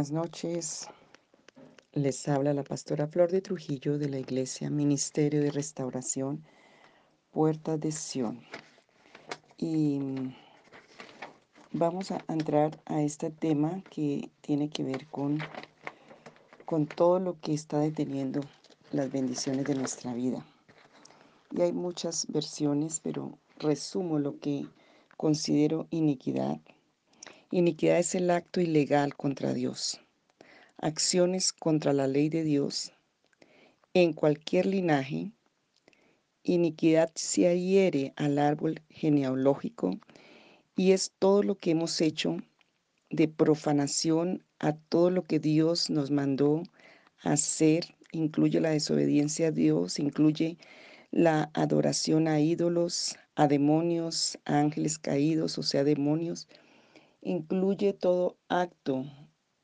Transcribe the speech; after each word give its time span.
Buenas 0.00 0.12
noches. 0.12 0.86
Les 1.92 2.26
habla 2.26 2.54
la 2.54 2.64
pastora 2.64 3.06
Flor 3.06 3.30
de 3.30 3.42
Trujillo 3.42 3.98
de 3.98 4.08
la 4.08 4.18
Iglesia 4.18 4.70
Ministerio 4.70 5.42
de 5.42 5.50
Restauración 5.50 6.42
Puerta 7.32 7.76
de 7.76 7.92
Sion. 7.92 8.40
Y 9.58 9.98
mm, 9.98 10.34
vamos 11.72 12.12
a 12.12 12.24
entrar 12.28 12.80
a 12.86 13.02
este 13.02 13.28
tema 13.28 13.82
que 13.90 14.30
tiene 14.40 14.70
que 14.70 14.84
ver 14.84 15.06
con, 15.06 15.38
con 16.64 16.86
todo 16.86 17.20
lo 17.20 17.38
que 17.38 17.52
está 17.52 17.78
deteniendo 17.78 18.40
las 18.92 19.12
bendiciones 19.12 19.66
de 19.66 19.74
nuestra 19.74 20.14
vida. 20.14 20.46
Y 21.50 21.60
hay 21.60 21.74
muchas 21.74 22.26
versiones, 22.30 23.00
pero 23.00 23.36
resumo 23.58 24.18
lo 24.18 24.40
que 24.40 24.66
considero 25.18 25.88
iniquidad. 25.90 26.58
Iniquidad 27.52 27.98
es 27.98 28.14
el 28.14 28.30
acto 28.30 28.60
ilegal 28.60 29.16
contra 29.16 29.52
Dios. 29.52 30.00
Acciones 30.78 31.52
contra 31.52 31.92
la 31.92 32.06
ley 32.06 32.28
de 32.28 32.44
Dios. 32.44 32.92
En 33.92 34.12
cualquier 34.12 34.66
linaje, 34.66 35.32
iniquidad 36.44 37.10
se 37.16 37.48
adhiere 37.48 38.12
al 38.14 38.38
árbol 38.38 38.82
genealógico 38.88 39.98
y 40.76 40.92
es 40.92 41.10
todo 41.18 41.42
lo 41.42 41.56
que 41.56 41.72
hemos 41.72 42.00
hecho 42.00 42.36
de 43.10 43.26
profanación 43.26 44.44
a 44.60 44.74
todo 44.74 45.10
lo 45.10 45.24
que 45.24 45.40
Dios 45.40 45.90
nos 45.90 46.12
mandó 46.12 46.62
hacer, 47.20 47.96
incluye 48.12 48.60
la 48.60 48.70
desobediencia 48.70 49.48
a 49.48 49.50
Dios, 49.50 49.98
incluye 49.98 50.56
la 51.10 51.50
adoración 51.54 52.28
a 52.28 52.38
ídolos, 52.38 53.16
a 53.34 53.48
demonios, 53.48 54.38
a 54.44 54.60
ángeles 54.60 55.00
caídos, 55.00 55.58
o 55.58 55.64
sea, 55.64 55.82
demonios, 55.82 56.46
incluye 57.22 57.92
todo 57.92 58.36
acto 58.48 59.04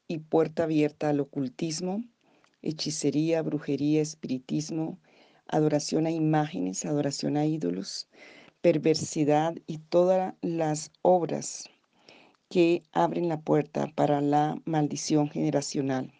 y 0.09 0.19
puerta 0.19 0.65
abierta 0.65 1.09
al 1.09 1.21
ocultismo, 1.21 2.05
hechicería, 2.62 3.43
brujería, 3.43 4.03
espiritismo, 4.03 4.99
adoración 5.49 6.07
a 6.07 6.11
imágenes, 6.11 6.84
adoración 6.84 7.37
a 7.37 7.47
ídolos, 7.47 8.09
perversidad 8.61 9.55
y 9.67 9.79
todas 9.79 10.34
las 10.43 10.91
obras 11.03 11.69
que 12.49 12.83
abren 12.93 13.29
la 13.29 13.41
puerta 13.41 13.89
para 13.95 14.21
la 14.21 14.57
maldición 14.65 15.29
generacional, 15.29 16.12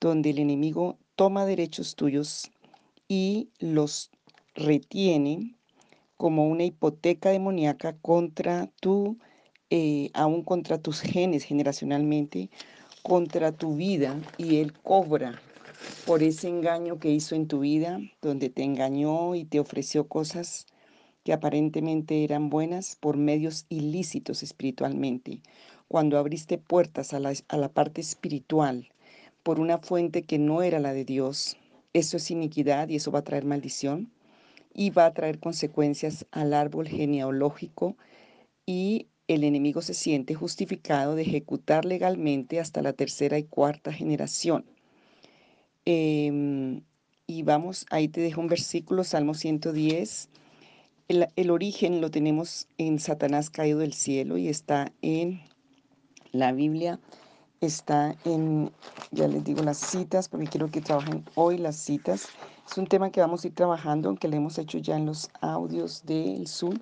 donde 0.00 0.30
el 0.30 0.38
enemigo 0.38 0.98
toma 1.14 1.46
derechos 1.46 1.96
tuyos 1.96 2.50
y 3.08 3.50
los 3.58 4.10
retiene 4.54 5.56
como 6.16 6.48
una 6.48 6.64
hipoteca 6.64 7.30
demoníaca 7.30 7.96
contra 7.98 8.70
tu, 8.80 9.18
eh, 9.70 10.10
aún 10.14 10.42
contra 10.42 10.78
tus 10.78 11.00
genes 11.00 11.44
generacionalmente, 11.44 12.50
contra 13.02 13.52
tu 13.52 13.76
vida 13.76 14.20
y 14.38 14.56
Él 14.56 14.72
cobra 14.72 15.40
por 16.06 16.22
ese 16.22 16.48
engaño 16.48 16.98
que 16.98 17.10
hizo 17.10 17.34
en 17.34 17.48
tu 17.48 17.60
vida, 17.60 18.00
donde 18.22 18.48
te 18.50 18.62
engañó 18.62 19.34
y 19.34 19.44
te 19.44 19.60
ofreció 19.60 20.08
cosas 20.08 20.66
que 21.24 21.32
aparentemente 21.32 22.22
eran 22.22 22.50
buenas 22.50 22.96
por 22.96 23.16
medios 23.16 23.66
ilícitos 23.68 24.42
espiritualmente. 24.42 25.40
Cuando 25.88 26.18
abriste 26.18 26.58
puertas 26.58 27.12
a 27.12 27.20
la, 27.20 27.32
a 27.48 27.56
la 27.56 27.68
parte 27.68 28.00
espiritual 28.00 28.88
por 29.42 29.60
una 29.60 29.78
fuente 29.78 30.22
que 30.22 30.38
no 30.38 30.62
era 30.62 30.78
la 30.78 30.92
de 30.92 31.04
Dios, 31.04 31.56
eso 31.92 32.16
es 32.16 32.30
iniquidad 32.30 32.88
y 32.88 32.96
eso 32.96 33.10
va 33.10 33.20
a 33.20 33.24
traer 33.24 33.44
maldición 33.44 34.10
y 34.74 34.90
va 34.90 35.06
a 35.06 35.14
traer 35.14 35.40
consecuencias 35.40 36.26
al 36.30 36.52
árbol 36.52 36.86
genealógico 36.86 37.96
y 38.66 39.06
el 39.28 39.44
enemigo 39.44 39.82
se 39.82 39.94
siente 39.94 40.34
justificado 40.34 41.14
de 41.14 41.22
ejecutar 41.22 41.84
legalmente 41.84 42.60
hasta 42.60 42.82
la 42.82 42.92
tercera 42.92 43.38
y 43.38 43.44
cuarta 43.44 43.92
generación. 43.92 44.64
Em, 45.84 46.82
y 47.26 47.42
vamos, 47.42 47.86
ahí 47.90 48.08
te 48.08 48.20
dejo 48.20 48.40
un 48.40 48.48
versículo, 48.48 49.02
Salmo 49.04 49.34
110. 49.34 50.28
El, 51.08 51.28
el, 51.36 51.50
origen 51.50 52.00
lo 52.00 52.10
tenemos 52.10 52.68
en 52.78 52.98
Satanás 52.98 53.50
caído 53.50 53.78
del 53.78 53.92
cielo 53.92 54.36
y 54.36 54.48
está 54.48 54.92
en 55.02 55.40
la 56.32 56.52
Biblia, 56.52 57.00
está 57.60 58.16
en, 58.24 58.72
ya 59.10 59.28
les 59.28 59.44
digo 59.44 59.62
las 59.62 59.78
citas, 59.78 60.28
porque 60.28 60.46
quiero 60.46 60.70
que 60.70 60.80
trabajen 60.80 61.24
hoy 61.34 61.58
las 61.58 61.76
citas. 61.76 62.28
Es 62.68 62.78
un 62.78 62.86
tema 62.86 63.10
que 63.10 63.20
vamos 63.20 63.44
a 63.44 63.48
ir 63.48 63.54
trabajando, 63.54 64.08
aunque 64.08 64.28
lo 64.28 64.36
hemos 64.36 64.58
hecho 64.58 64.78
ya 64.78 64.96
en 64.96 65.06
los 65.06 65.30
audios 65.40 66.04
del 66.04 66.46
Zoom 66.48 66.78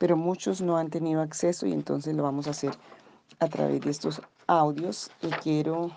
pero 0.00 0.16
muchos 0.16 0.62
no 0.62 0.78
han 0.78 0.88
tenido 0.88 1.20
acceso 1.20 1.66
y 1.66 1.72
entonces 1.74 2.16
lo 2.16 2.22
vamos 2.22 2.46
a 2.46 2.52
hacer 2.52 2.72
a 3.38 3.48
través 3.48 3.82
de 3.82 3.90
estos 3.90 4.22
audios 4.46 5.10
y 5.20 5.28
quiero 5.28 5.90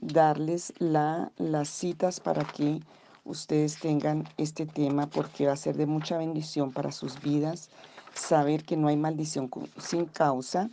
darles 0.00 0.72
la, 0.78 1.30
las 1.36 1.68
citas 1.68 2.18
para 2.18 2.44
que 2.44 2.80
ustedes 3.26 3.78
tengan 3.78 4.26
este 4.38 4.64
tema 4.64 5.06
porque 5.06 5.46
va 5.46 5.52
a 5.52 5.56
ser 5.56 5.76
de 5.76 5.84
mucha 5.84 6.16
bendición 6.16 6.72
para 6.72 6.92
sus 6.92 7.20
vidas 7.20 7.68
saber 8.14 8.64
que 8.64 8.78
no 8.78 8.88
hay 8.88 8.96
maldición 8.96 9.50
sin 9.76 10.06
causa, 10.06 10.70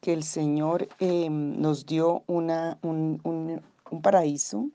que 0.00 0.14
el 0.14 0.22
Señor 0.22 0.88
eh, 0.98 1.28
nos 1.28 1.84
dio 1.84 2.22
una, 2.26 2.78
un, 2.80 3.20
un, 3.22 3.60
un 3.90 4.02
paraíso 4.02 4.70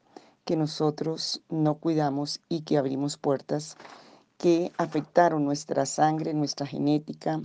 que 0.45 0.55
nosotros 0.55 1.41
no 1.49 1.75
cuidamos 1.75 2.41
y 2.47 2.61
que 2.61 2.77
abrimos 2.77 3.17
puertas 3.17 3.75
que 4.41 4.71
afectaron 4.77 5.45
nuestra 5.45 5.85
sangre, 5.85 6.33
nuestra 6.33 6.65
genética, 6.65 7.39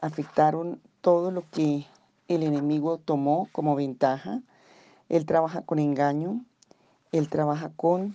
afectaron 0.00 0.80
todo 1.00 1.32
lo 1.32 1.42
que 1.50 1.86
el 2.28 2.44
enemigo 2.44 2.98
tomó 2.98 3.48
como 3.50 3.74
ventaja. 3.74 4.42
Él 5.08 5.26
trabaja 5.26 5.62
con 5.62 5.80
engaño, 5.80 6.44
él 7.10 7.28
trabaja 7.28 7.72
con 7.74 8.14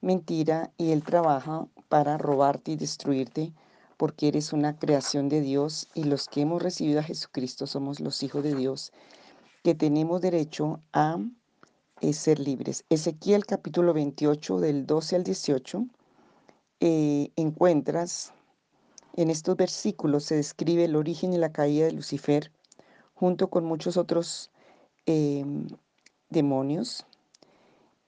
mentira 0.00 0.72
y 0.78 0.90
él 0.90 1.04
trabaja 1.04 1.66
para 1.88 2.18
robarte 2.18 2.72
y 2.72 2.76
destruirte 2.76 3.52
porque 3.96 4.26
eres 4.26 4.52
una 4.52 4.76
creación 4.76 5.28
de 5.28 5.40
Dios 5.40 5.86
y 5.94 6.02
los 6.04 6.26
que 6.26 6.40
hemos 6.40 6.60
recibido 6.60 6.98
a 6.98 7.04
Jesucristo 7.04 7.68
somos 7.68 8.00
los 8.00 8.24
hijos 8.24 8.42
de 8.42 8.56
Dios 8.56 8.92
que 9.62 9.76
tenemos 9.76 10.20
derecho 10.20 10.80
a 10.92 11.18
eh, 12.00 12.12
ser 12.14 12.40
libres. 12.40 12.84
Ezequiel 12.90 13.46
capítulo 13.46 13.92
28 13.92 14.58
del 14.58 14.86
12 14.86 15.14
al 15.14 15.22
18 15.22 15.86
eh, 16.80 17.30
encuentras, 17.36 18.32
en 19.16 19.30
estos 19.30 19.56
versículos 19.56 20.24
se 20.24 20.36
describe 20.36 20.84
el 20.84 20.96
origen 20.96 21.32
y 21.32 21.38
la 21.38 21.52
caída 21.52 21.86
de 21.86 21.92
Lucifer, 21.92 22.50
junto 23.14 23.48
con 23.48 23.64
muchos 23.64 23.96
otros 23.96 24.50
eh, 25.06 25.44
demonios, 26.30 27.06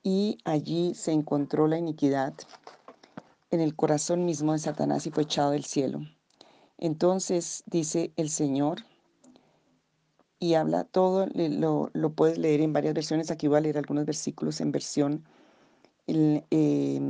y 0.02 0.38
allí 0.44 0.94
se 0.94 1.12
encontró 1.12 1.66
la 1.68 1.78
iniquidad 1.78 2.34
en 3.50 3.60
el 3.60 3.74
corazón 3.74 4.24
mismo 4.24 4.52
de 4.52 4.58
Satanás 4.58 5.06
y 5.06 5.10
fue 5.10 5.24
echado 5.24 5.52
del 5.52 5.64
cielo. 5.64 6.00
Entonces 6.78 7.62
dice 7.66 8.12
el 8.16 8.30
Señor, 8.30 8.84
y 10.38 10.54
habla 10.54 10.84
todo, 10.84 11.26
lo, 11.34 11.90
lo 11.94 12.12
puedes 12.12 12.38
leer 12.38 12.60
en 12.60 12.72
varias 12.72 12.94
versiones, 12.94 13.30
aquí 13.30 13.48
voy 13.48 13.58
a 13.58 13.62
leer 13.62 13.78
algunos 13.78 14.04
versículos 14.04 14.60
en 14.60 14.70
versión 14.72 15.24
eh, 16.06 17.00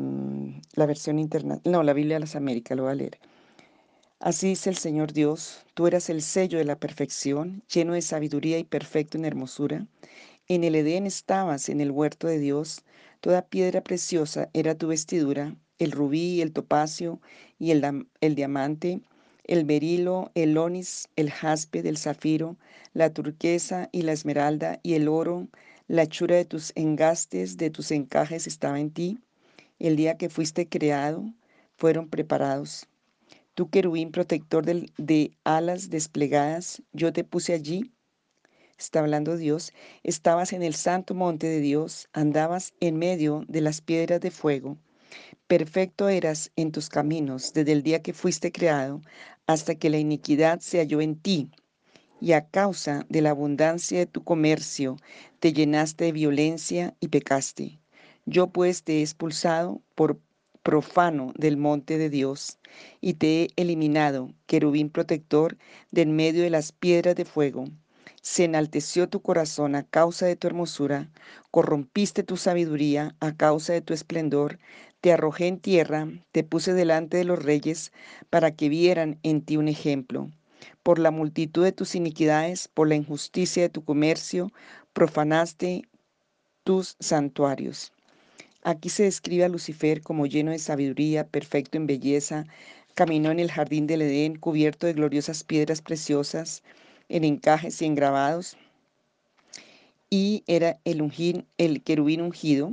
la 0.75 0.87
versión 0.87 1.19
internacional, 1.19 1.63
no, 1.65 1.83
la 1.83 1.93
Biblia 1.93 2.17
de 2.17 2.21
las 2.21 2.37
Américas, 2.37 2.77
lo 2.77 2.85
voy 2.85 2.93
a 2.93 2.97
leer. 2.97 3.19
Así 4.19 4.49
dice 4.49 4.71
el 4.71 4.77
Señor 4.77 5.13
Dios, 5.13 5.65
tú 5.75 5.87
eras 5.87 6.09
el 6.09 6.23
sello 6.23 6.59
de 6.59 6.65
la 6.65 6.79
perfección, 6.79 7.63
lleno 7.73 7.93
de 7.93 8.03
sabiduría 8.03 8.59
y 8.59 8.65
perfecto 8.65 9.19
en 9.19 9.25
hermosura. 9.25 9.87
En 10.49 10.65
el 10.65 10.75
Edén 10.75 11.07
estabas, 11.07 11.69
en 11.69 11.81
el 11.81 11.91
huerto 11.91 12.27
de 12.27 12.39
Dios, 12.39 12.83
toda 13.21 13.43
piedra 13.43 13.83
preciosa 13.83 14.49
era 14.55 14.75
tu 14.75 14.89
vestidura, 14.89 15.55
el 15.79 15.93
rubí, 15.93 16.41
el 16.41 16.53
topacio 16.53 17.21
y 17.59 17.73
el, 17.73 18.07
el 18.21 18.35
diamante, 18.35 19.01
el 19.45 19.65
berilo, 19.65 20.31
el 20.35 20.57
onis, 20.57 21.09
el 21.17 21.31
jaspe, 21.31 21.87
el 21.87 21.99
zafiro, 21.99 22.57
la 22.95 23.13
turquesa 23.13 23.89
y 23.93 24.03
la 24.03 24.13
esmeralda 24.13 24.81
y 24.83 24.95
el 24.95 25.09
oro, 25.09 25.49
la 25.89 26.03
hechura 26.03 26.37
de 26.37 26.45
tus 26.45 26.73
engastes, 26.75 27.57
de 27.57 27.71
tus 27.71 27.91
encajes 27.91 28.47
estaba 28.47 28.81
en 28.81 28.91
ti. 28.91 29.19
El 29.79 29.97
día 29.97 30.17
que 30.17 30.29
fuiste 30.29 30.69
creado, 30.69 31.25
fueron 31.77 32.09
preparados. 32.09 32.87
Tu 33.55 33.71
querubín 33.71 34.11
protector 34.11 34.65
de, 34.65 34.91
de 34.99 35.33
alas 35.45 35.91
desplegadas, 35.91 36.83
yo 36.93 37.13
te 37.13 37.25
puse 37.25 37.53
allí. 37.53 37.93
Está 38.79 39.01
hablando 39.01 39.37
Dios. 39.37 39.73
Estabas 40.03 40.53
en 40.53 40.63
el 40.63 40.75
santo 40.75 41.15
monte 41.15 41.47
de 41.47 41.61
Dios, 41.61 42.09
andabas 42.13 42.75
en 42.81 42.99
medio 42.99 43.45
de 43.49 43.61
las 43.61 43.81
piedras 43.81 44.21
de 44.21 44.31
fuego. 44.31 44.77
Perfecto 45.47 46.09
eras 46.09 46.51
en 46.57 46.73
tus 46.73 46.89
caminos 46.89 47.53
desde 47.53 47.73
el 47.73 47.83
día 47.83 48.03
que 48.03 48.13
fuiste 48.13 48.51
creado 48.51 49.01
hasta 49.47 49.77
que 49.77 49.89
la 49.89 49.99
iniquidad 49.99 50.61
se 50.61 50.79
halló 50.79 51.01
en 51.01 51.17
ti 51.17 51.51
y 52.21 52.33
a 52.33 52.49
causa 52.49 53.05
de 53.09 53.21
la 53.21 53.31
abundancia 53.31 53.99
de 53.99 54.07
tu 54.07 54.25
comercio 54.25 54.97
te 55.41 55.53
llenaste 55.53 56.05
de 56.05 56.13
violencia 56.13 56.95
y 57.01 57.09
pecaste. 57.09 57.79
Yo 58.25 58.49
pues 58.49 58.83
te 58.83 58.99
he 58.99 59.01
expulsado 59.03 59.83
por 59.95 60.19
profano 60.63 61.33
del 61.37 61.57
monte 61.57 61.97
de 61.97 62.11
Dios 62.11 62.59
y 63.01 63.15
te 63.15 63.43
he 63.43 63.49
eliminado, 63.55 64.33
querubín 64.47 64.91
protector, 64.91 65.57
de 65.93 66.03
en 66.03 66.17
medio 66.17 66.43
de 66.43 66.51
las 66.51 66.73
piedras 66.73 67.15
de 67.15 67.25
fuego. 67.25 67.67
Se 68.21 68.43
enalteció 68.45 69.09
tu 69.09 69.23
corazón 69.23 69.77
a 69.77 69.85
causa 69.85 70.27
de 70.27 70.35
tu 70.35 70.49
hermosura, 70.49 71.09
corrompiste 71.53 72.25
tu 72.25 72.37
sabiduría 72.37 73.15
a 73.21 73.37
causa 73.37 73.75
de 73.75 73.81
tu 73.81 73.95
esplendor, 73.95 74.59
te 75.01 75.13
arrojé 75.13 75.47
en 75.47 75.61
tierra, 75.61 76.09
te 76.33 76.43
puse 76.43 76.73
delante 76.73 77.17
de 77.17 77.25
los 77.25 77.41
reyes, 77.41 77.93
para 78.29 78.51
que 78.51 78.69
vieran 78.69 79.21
en 79.23 79.43
ti 79.43 79.57
un 79.57 79.69
ejemplo. 79.69 80.29
Por 80.83 80.99
la 80.99 81.11
multitud 81.11 81.65
de 81.65 81.73
tus 81.73 81.95
iniquidades, 81.95 82.69
por 82.69 82.89
la 82.89 82.95
injusticia 82.95 83.63
de 83.63 83.69
tu 83.69 83.85
comercio, 83.85 84.53
profanaste 84.93 85.83
tus 86.65 86.97
santuarios. 87.01 87.93
Aquí 88.63 88.89
se 88.89 89.05
describe 89.05 89.45
a 89.45 89.49
Lucifer 89.49 90.03
como 90.03 90.27
lleno 90.27 90.51
de 90.51 90.59
sabiduría, 90.59 91.27
perfecto 91.27 91.77
en 91.77 91.87
belleza, 91.87 92.47
caminó 92.95 93.31
en 93.31 93.39
el 93.39 93.53
jardín 93.53 93.87
del 93.87 94.03
Edén 94.03 94.37
cubierto 94.37 94.87
de 94.87 94.95
gloriosas 94.95 95.45
piedras 95.45 95.83
preciosas, 95.83 96.63
en 97.09 97.23
encajes 97.23 97.81
y 97.81 97.85
engrabados, 97.85 98.57
y 100.11 100.45
era 100.47 100.79
el, 100.85 101.45
el 101.59 101.83
querubín 101.83 102.21
ungido, 102.21 102.73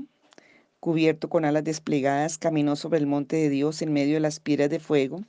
cubierto 0.79 1.29
con 1.29 1.45
alas 1.45 1.63
desplegadas, 1.63 2.37
caminó 2.37 2.75
sobre 2.75 2.99
el 2.99 3.07
monte 3.07 3.35
de 3.35 3.49
Dios 3.49 3.81
en 3.81 3.93
medio 3.93 4.15
de 4.15 4.19
las 4.19 4.39
piedras 4.39 4.69
de 4.69 4.79
fuego. 4.79 5.21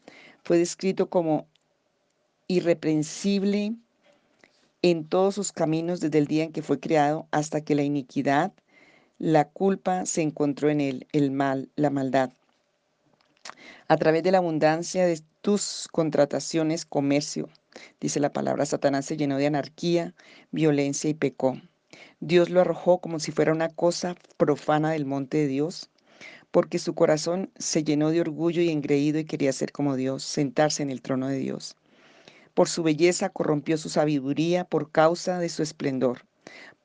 Fue 0.43 0.59
descrito 0.59 1.09
como 1.09 1.47
irreprensible 2.47 3.75
en 4.83 5.09
todos 5.09 5.35
sus 5.35 5.53
caminos 5.53 6.01
desde 6.01 6.19
el 6.19 6.27
día 6.27 6.45
en 6.45 6.53
que 6.53 6.63
fue 6.63 6.81
creado 6.81 7.27
hasta 7.31 7.63
que 7.63 7.75
la 7.75 7.83
iniquidad 7.83 8.53
la 9.19 9.49
culpa 9.49 10.07
se 10.07 10.23
encontró 10.23 10.71
en 10.71 10.81
él, 10.81 11.07
el 11.13 11.31
mal, 11.31 11.71
la 11.77 11.91
maldad. 11.91 12.33
A 13.87 13.97
través 13.97 14.23
de 14.23 14.33
la 14.33 14.39
abundancia 14.39 15.07
de 15.07 15.21
tus 15.41 15.89
contrataciones, 15.93 16.85
comercio, 16.85 17.49
dice 18.01 18.19
la 18.19 18.33
palabra, 18.33 18.67
Satanás 18.67 19.07
se 19.07 19.17
llenó 19.17 19.37
de 19.39 19.47
anarquía, 19.47 20.15
violencia 20.51 21.09
y 21.09 21.15
pecó. 21.15 21.61
Dios 22.19 22.51
lo 22.51 22.61
arrojó 22.61 22.99
como 22.99 23.21
si 23.21 23.31
fuera 23.31 23.53
una 23.53 23.69
cosa 23.69 24.17
profana 24.37 24.91
del 24.91 25.07
monte 25.07 25.39
de 25.39 25.47
Dios, 25.47 25.91
porque 26.51 26.79
su 26.79 26.95
corazón 26.95 27.51
se 27.57 27.85
llenó 27.85 28.11
de 28.11 28.21
orgullo 28.21 28.63
y 28.63 28.71
engreído 28.71 29.19
y 29.19 29.25
quería 29.25 29.53
ser 29.53 29.71
como 29.71 29.97
Dios, 29.97 30.25
sentarse 30.25 30.83
en 30.83 30.91
el 30.91 31.03
trono 31.03 31.29
de 31.29 31.39
Dios. 31.39 31.77
Por 32.55 32.69
su 32.69 32.83
belleza 32.83 33.29
corrompió 33.29 33.77
su 33.77 33.89
sabiduría 33.89 34.65
por 34.65 34.91
causa 34.91 35.39
de 35.39 35.49
su 35.49 35.63
esplendor 35.63 36.27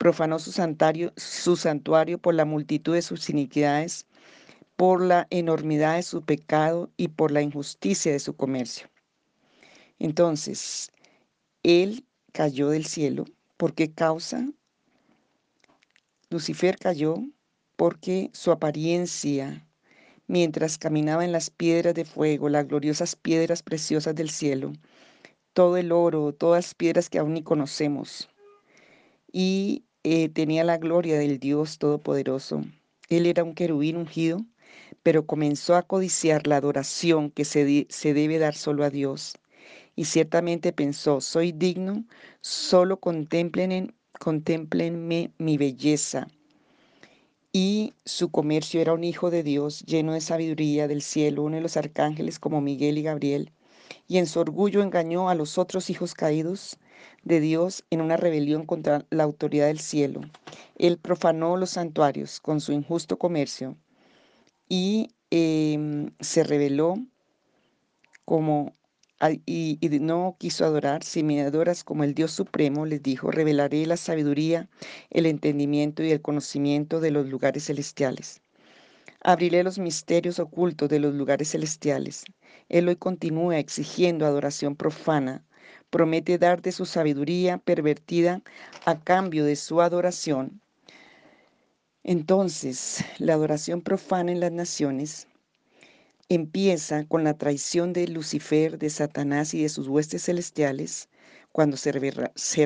profanó 0.00 0.38
su 0.38 0.50
santuario, 0.52 1.12
su 1.16 1.56
santuario 1.56 2.18
por 2.18 2.34
la 2.34 2.46
multitud 2.46 2.94
de 2.94 3.02
sus 3.02 3.28
iniquidades, 3.28 4.06
por 4.76 5.02
la 5.02 5.26
enormidad 5.28 5.96
de 5.96 6.02
su 6.02 6.22
pecado 6.22 6.90
y 6.96 7.08
por 7.08 7.30
la 7.30 7.42
injusticia 7.42 8.10
de 8.10 8.18
su 8.18 8.34
comercio. 8.34 8.88
Entonces, 9.98 10.90
él 11.62 12.06
cayó 12.32 12.70
del 12.70 12.86
cielo. 12.86 13.26
¿Por 13.58 13.74
qué 13.74 13.92
causa? 13.92 14.48
Lucifer 16.30 16.78
cayó 16.78 17.16
porque 17.76 18.30
su 18.32 18.52
apariencia, 18.52 19.66
mientras 20.26 20.78
caminaba 20.78 21.26
en 21.26 21.32
las 21.32 21.50
piedras 21.50 21.94
de 21.94 22.06
fuego, 22.06 22.48
las 22.48 22.66
gloriosas 22.66 23.16
piedras 23.16 23.62
preciosas 23.62 24.14
del 24.14 24.30
cielo, 24.30 24.72
todo 25.52 25.76
el 25.76 25.92
oro, 25.92 26.32
todas 26.32 26.66
las 26.66 26.74
piedras 26.74 27.10
que 27.10 27.18
aún 27.18 27.34
ni 27.34 27.42
conocemos, 27.42 28.28
y 29.32 29.84
eh, 30.02 30.28
tenía 30.28 30.64
la 30.64 30.78
gloria 30.78 31.18
del 31.18 31.38
Dios 31.38 31.78
Todopoderoso. 31.78 32.62
Él 33.08 33.26
era 33.26 33.44
un 33.44 33.54
querubín 33.54 33.96
ungido, 33.96 34.44
pero 35.02 35.26
comenzó 35.26 35.76
a 35.76 35.82
codiciar 35.82 36.46
la 36.46 36.56
adoración 36.56 37.30
que 37.30 37.44
se, 37.44 37.86
se 37.90 38.14
debe 38.14 38.38
dar 38.38 38.54
solo 38.54 38.84
a 38.84 38.90
Dios. 38.90 39.34
Y 39.96 40.04
ciertamente 40.04 40.72
pensó, 40.72 41.20
soy 41.20 41.52
digno, 41.52 42.04
solo 42.40 42.98
contemplen, 42.98 43.94
contemplenme 44.18 45.32
mi 45.38 45.58
belleza. 45.58 46.28
Y 47.52 47.94
su 48.04 48.30
comercio 48.30 48.80
era 48.80 48.94
un 48.94 49.02
hijo 49.04 49.30
de 49.30 49.42
Dios, 49.42 49.82
lleno 49.84 50.12
de 50.14 50.20
sabiduría 50.20 50.86
del 50.86 51.02
cielo, 51.02 51.42
uno 51.42 51.56
de 51.56 51.62
los 51.62 51.76
arcángeles 51.76 52.38
como 52.38 52.60
Miguel 52.60 52.96
y 52.98 53.02
Gabriel. 53.02 53.52
Y 54.08 54.18
en 54.18 54.26
su 54.26 54.40
orgullo 54.40 54.82
engañó 54.82 55.28
a 55.28 55.34
los 55.34 55.58
otros 55.58 55.90
hijos 55.90 56.14
caídos 56.14 56.78
de 57.22 57.40
Dios 57.40 57.84
en 57.90 58.00
una 58.00 58.16
rebelión 58.16 58.66
contra 58.66 59.04
la 59.10 59.24
autoridad 59.24 59.66
del 59.66 59.80
cielo. 59.80 60.20
Él 60.76 60.98
profanó 60.98 61.56
los 61.56 61.70
santuarios 61.70 62.40
con 62.40 62.60
su 62.60 62.72
injusto 62.72 63.18
comercio 63.18 63.76
y 64.68 65.10
em, 65.30 66.10
se 66.20 66.44
rebeló 66.44 66.96
como 68.24 68.74
y, 69.46 69.78
y, 69.80 69.88
no 70.00 70.36
quiso 70.38 70.64
adorar. 70.64 71.04
Si 71.04 71.22
me 71.22 71.42
adoras 71.42 71.84
como 71.84 72.04
el 72.04 72.14
Dios 72.14 72.32
supremo, 72.32 72.86
les 72.86 73.02
dijo, 73.02 73.30
revelaré 73.30 73.84
la 73.86 73.96
sabiduría, 73.96 74.68
el 75.10 75.26
entendimiento 75.26 76.02
y 76.02 76.10
el 76.10 76.22
conocimiento 76.22 77.00
de 77.00 77.10
los 77.10 77.26
lugares 77.26 77.66
celestiales. 77.66 78.40
Abriré 79.22 79.62
los 79.62 79.78
misterios 79.78 80.38
ocultos 80.38 80.88
de 80.88 81.00
los 81.00 81.14
lugares 81.14 81.50
celestiales. 81.50 82.24
Él 82.70 82.88
hoy 82.88 82.96
continúa 82.96 83.58
exigiendo 83.58 84.24
adoración 84.24 84.76
profana 84.76 85.44
promete 85.90 86.38
dar 86.38 86.62
de 86.62 86.72
su 86.72 86.86
sabiduría 86.86 87.58
pervertida 87.58 88.42
a 88.86 88.98
cambio 88.98 89.44
de 89.44 89.56
su 89.56 89.80
adoración. 89.82 90.60
Entonces, 92.04 93.04
la 93.18 93.34
adoración 93.34 93.82
profana 93.82 94.32
en 94.32 94.40
las 94.40 94.52
naciones 94.52 95.26
empieza 96.28 97.04
con 97.06 97.24
la 97.24 97.34
traición 97.34 97.92
de 97.92 98.06
Lucifer, 98.06 98.78
de 98.78 98.88
Satanás 98.88 99.52
y 99.52 99.62
de 99.62 99.68
sus 99.68 99.88
huestes 99.88 100.24
celestiales, 100.24 101.08
cuando 101.52 101.76
se, 101.76 101.92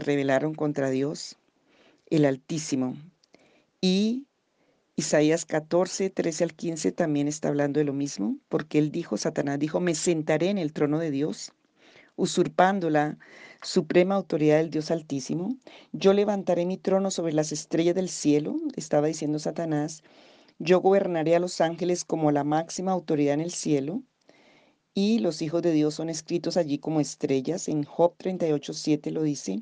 rebelaron 0.00 0.54
contra 0.54 0.90
Dios, 0.90 1.38
el 2.10 2.26
Altísimo. 2.26 2.96
Y 3.80 4.26
Isaías 4.96 5.44
14, 5.44 6.10
13 6.10 6.44
al 6.44 6.54
15 6.54 6.92
también 6.92 7.28
está 7.28 7.48
hablando 7.48 7.78
de 7.80 7.84
lo 7.84 7.92
mismo, 7.92 8.38
porque 8.48 8.78
él 8.78 8.90
dijo, 8.90 9.16
Satanás 9.16 9.58
dijo, 9.58 9.80
me 9.80 9.94
sentaré 9.94 10.50
en 10.50 10.58
el 10.58 10.72
trono 10.72 10.98
de 10.98 11.10
Dios 11.10 11.52
usurpando 12.16 12.90
la 12.90 13.18
suprema 13.62 14.14
autoridad 14.14 14.58
del 14.58 14.70
Dios 14.70 14.90
Altísimo. 14.90 15.56
Yo 15.92 16.12
levantaré 16.12 16.66
mi 16.66 16.76
trono 16.76 17.10
sobre 17.10 17.32
las 17.32 17.52
estrellas 17.52 17.94
del 17.94 18.08
cielo, 18.08 18.56
estaba 18.76 19.06
diciendo 19.06 19.38
Satanás. 19.38 20.02
Yo 20.58 20.80
gobernaré 20.80 21.34
a 21.34 21.40
los 21.40 21.60
ángeles 21.60 22.04
como 22.04 22.30
la 22.30 22.44
máxima 22.44 22.92
autoridad 22.92 23.34
en 23.34 23.40
el 23.40 23.52
cielo. 23.52 24.02
Y 24.94 25.18
los 25.18 25.42
hijos 25.42 25.62
de 25.62 25.72
Dios 25.72 25.94
son 25.94 26.08
escritos 26.08 26.56
allí 26.56 26.78
como 26.78 27.00
estrellas. 27.00 27.68
En 27.68 27.82
Job 27.82 28.16
38.7 28.16 29.10
lo 29.10 29.22
dice. 29.22 29.60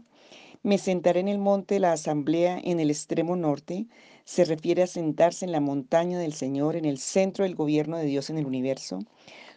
Me 0.64 0.78
sentaré 0.78 1.18
en 1.18 1.28
el 1.28 1.38
monte 1.38 1.74
de 1.74 1.80
la 1.80 1.92
asamblea 1.92 2.56
en 2.62 2.78
el 2.78 2.90
extremo 2.90 3.34
norte. 3.34 3.88
Se 4.24 4.44
refiere 4.44 4.84
a 4.84 4.86
sentarse 4.86 5.44
en 5.44 5.50
la 5.50 5.60
montaña 5.60 6.20
del 6.20 6.34
Señor, 6.34 6.76
en 6.76 6.84
el 6.84 6.98
centro 6.98 7.44
del 7.44 7.56
gobierno 7.56 7.96
de 7.96 8.04
Dios 8.04 8.30
en 8.30 8.38
el 8.38 8.46
universo. 8.46 9.00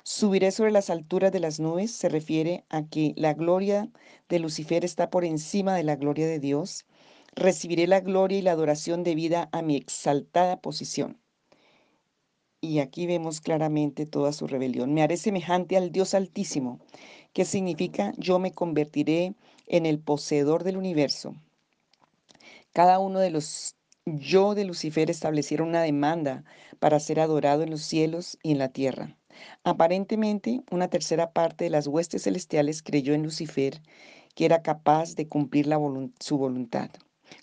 Subiré 0.03 0.51
sobre 0.51 0.71
las 0.71 0.89
alturas 0.89 1.31
de 1.31 1.39
las 1.39 1.59
nubes 1.59 1.91
se 1.91 2.09
refiere 2.09 2.63
a 2.69 2.87
que 2.87 3.13
la 3.17 3.35
gloria 3.35 3.89
de 4.29 4.39
Lucifer 4.39 4.83
está 4.83 5.11
por 5.11 5.25
encima 5.25 5.75
de 5.75 5.83
la 5.83 5.95
gloria 5.95 6.27
de 6.27 6.39
Dios. 6.39 6.85
Recibiré 7.35 7.85
la 7.85 7.99
gloria 7.99 8.39
y 8.39 8.41
la 8.41 8.51
adoración 8.53 9.03
debida 9.03 9.49
a 9.51 9.61
mi 9.61 9.75
exaltada 9.75 10.59
posición. 10.59 11.19
Y 12.61 12.79
aquí 12.79 13.05
vemos 13.05 13.41
claramente 13.41 14.07
toda 14.07 14.33
su 14.33 14.47
rebelión. 14.47 14.93
Me 14.93 15.03
haré 15.03 15.17
semejante 15.17 15.77
al 15.77 15.91
Dios 15.91 16.15
Altísimo, 16.15 16.79
que 17.33 17.45
significa 17.45 18.13
yo 18.17 18.39
me 18.39 18.53
convertiré 18.53 19.25
en 19.25 19.35
el 19.85 19.99
poseedor 19.99 20.63
del 20.63 20.77
universo. 20.77 21.35
Cada 22.73 22.99
uno 22.99 23.19
de 23.19 23.31
los 23.31 23.75
yo 24.05 24.53
de 24.53 24.65
Lucifer 24.65 25.09
establecieron 25.09 25.69
una 25.69 25.81
demanda 25.81 26.43
para 26.79 26.99
ser 26.99 27.19
adorado 27.19 27.63
en 27.63 27.71
los 27.71 27.81
cielos 27.81 28.37
y 28.43 28.51
en 28.51 28.59
la 28.59 28.69
tierra. 28.69 29.17
Aparentemente, 29.63 30.61
una 30.69 30.89
tercera 30.89 31.31
parte 31.31 31.63
de 31.63 31.69
las 31.71 31.87
huestes 31.87 32.23
celestiales 32.23 32.83
creyó 32.83 33.13
en 33.13 33.23
Lucifer, 33.23 33.81
que 34.35 34.45
era 34.45 34.61
capaz 34.61 35.15
de 35.15 35.27
cumplir 35.27 35.67
su 36.19 36.37
voluntad. 36.37 36.91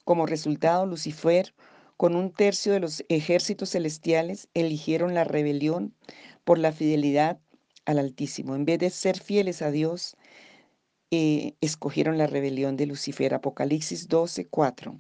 Como 0.05 0.27
resultado, 0.27 0.87
Lucifer, 0.87 1.53
con 1.97 2.15
un 2.15 2.31
tercio 2.31 2.73
de 2.73 2.81
los 2.81 3.05
ejércitos 3.09 3.71
celestiales, 3.71 4.49
eligieron 4.55 5.15
la 5.15 5.25
rebelión 5.25 5.95
por 6.45 6.59
la 6.59 6.73
fidelidad 6.73 7.39
al 7.85 7.99
Altísimo. 7.99 8.55
En 8.55 8.65
vez 8.65 8.79
de 8.79 8.91
ser 8.91 9.19
fieles 9.19 9.63
a 9.63 9.71
Dios, 9.71 10.17
eh, 11.13 11.55
escogieron 11.61 12.19
la 12.19 12.27
rebelión 12.27 12.77
de 12.77 12.87
Lucifer. 12.87 13.35
Apocalipsis 13.35 14.09
12, 14.09 14.49
4 14.49 14.97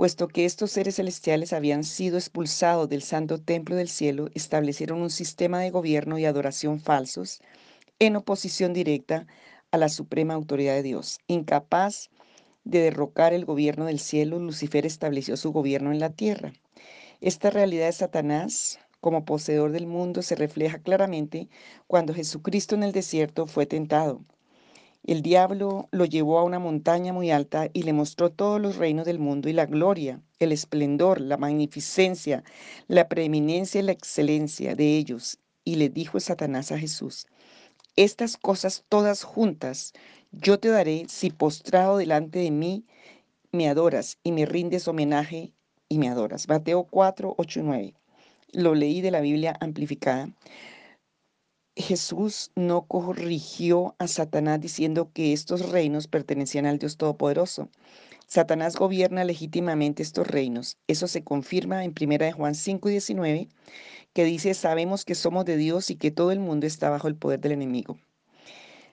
puesto 0.00 0.28
que 0.28 0.46
estos 0.46 0.70
seres 0.70 0.96
celestiales 0.96 1.52
habían 1.52 1.84
sido 1.84 2.16
expulsados 2.16 2.88
del 2.88 3.02
santo 3.02 3.36
templo 3.38 3.76
del 3.76 3.90
cielo, 3.90 4.30
establecieron 4.32 5.02
un 5.02 5.10
sistema 5.10 5.60
de 5.60 5.70
gobierno 5.70 6.16
y 6.16 6.24
adoración 6.24 6.80
falsos 6.80 7.42
en 7.98 8.16
oposición 8.16 8.72
directa 8.72 9.26
a 9.70 9.76
la 9.76 9.90
suprema 9.90 10.32
autoridad 10.32 10.72
de 10.72 10.84
Dios. 10.84 11.18
Incapaz 11.26 12.08
de 12.64 12.80
derrocar 12.80 13.34
el 13.34 13.44
gobierno 13.44 13.84
del 13.84 13.98
cielo, 13.98 14.38
Lucifer 14.38 14.86
estableció 14.86 15.36
su 15.36 15.52
gobierno 15.52 15.92
en 15.92 16.00
la 16.00 16.08
tierra. 16.08 16.54
Esta 17.20 17.50
realidad 17.50 17.84
de 17.84 17.92
Satanás 17.92 18.78
como 19.02 19.26
poseedor 19.26 19.70
del 19.70 19.86
mundo 19.86 20.22
se 20.22 20.34
refleja 20.34 20.78
claramente 20.78 21.50
cuando 21.86 22.14
Jesucristo 22.14 22.74
en 22.74 22.84
el 22.84 22.92
desierto 22.92 23.46
fue 23.46 23.66
tentado 23.66 24.24
El 25.02 25.22
diablo 25.22 25.88
lo 25.92 26.04
llevó 26.04 26.38
a 26.38 26.44
una 26.44 26.58
montaña 26.58 27.12
muy 27.12 27.30
alta 27.30 27.70
y 27.72 27.84
le 27.84 27.92
mostró 27.92 28.30
todos 28.30 28.60
los 28.60 28.76
reinos 28.76 29.06
del 29.06 29.18
mundo 29.18 29.48
y 29.48 29.52
la 29.54 29.66
gloria, 29.66 30.20
el 30.38 30.52
esplendor, 30.52 31.20
la 31.20 31.38
magnificencia, 31.38 32.44
la 32.86 33.08
preeminencia 33.08 33.80
y 33.80 33.84
la 33.84 33.92
excelencia 33.92 34.74
de 34.74 34.96
ellos. 34.96 35.38
Y 35.64 35.76
le 35.76 35.88
dijo 35.88 36.20
Satanás 36.20 36.70
a 36.70 36.78
Jesús, 36.78 37.26
estas 37.96 38.36
cosas 38.36 38.84
todas 38.88 39.24
juntas 39.24 39.92
yo 40.32 40.60
te 40.60 40.68
daré 40.68 41.06
si 41.08 41.30
postrado 41.30 41.96
delante 41.96 42.38
de 42.38 42.50
mí 42.50 42.84
me 43.52 43.68
adoras 43.68 44.18
y 44.22 44.32
me 44.32 44.46
rindes 44.46 44.86
homenaje 44.86 45.52
y 45.88 45.98
me 45.98 46.08
adoras. 46.08 46.48
Mateo 46.48 46.84
4, 46.84 47.34
8 47.36 47.60
y 47.60 47.62
9. 47.62 47.94
Lo 48.52 48.74
leí 48.74 49.00
de 49.00 49.10
la 49.10 49.20
Biblia 49.20 49.56
amplificada. 49.60 50.30
Jesús 51.80 52.50
no 52.56 52.82
corrigió 52.82 53.94
a 53.98 54.08
Satanás 54.08 54.60
diciendo 54.60 55.10
que 55.12 55.32
estos 55.32 55.70
reinos 55.70 56.08
pertenecían 56.08 56.66
al 56.66 56.78
Dios 56.78 56.96
Todopoderoso. 56.96 57.68
Satanás 58.26 58.76
gobierna 58.76 59.24
legítimamente 59.24 60.02
estos 60.02 60.26
reinos. 60.26 60.78
Eso 60.86 61.08
se 61.08 61.24
confirma 61.24 61.84
en 61.84 61.94
1 62.00 62.18
de 62.18 62.32
Juan 62.32 62.54
5 62.54 62.88
y 62.88 62.92
19, 62.92 63.48
que 64.12 64.24
dice, 64.24 64.54
sabemos 64.54 65.04
que 65.04 65.14
somos 65.14 65.44
de 65.44 65.56
Dios 65.56 65.90
y 65.90 65.96
que 65.96 66.10
todo 66.10 66.30
el 66.30 66.40
mundo 66.40 66.66
está 66.66 66.90
bajo 66.90 67.08
el 67.08 67.16
poder 67.16 67.40
del 67.40 67.52
enemigo. 67.52 67.98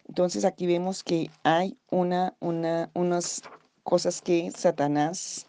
Entonces 0.07 0.45
aquí 0.45 0.65
vemos 0.65 1.03
que 1.03 1.29
hay 1.43 1.77
una, 1.91 2.35
una, 2.39 2.89
unas 2.93 3.43
cosas 3.83 4.21
que 4.21 4.51
Satanás 4.51 5.45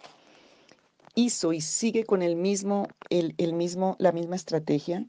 hizo 1.15 1.53
y 1.53 1.61
sigue 1.61 2.05
con 2.05 2.23
el 2.23 2.37
mismo, 2.37 2.89
el, 3.11 3.35
el 3.39 3.53
mismo, 3.53 3.97
la 3.99 4.13
misma 4.13 4.37
estrategia 4.37 5.07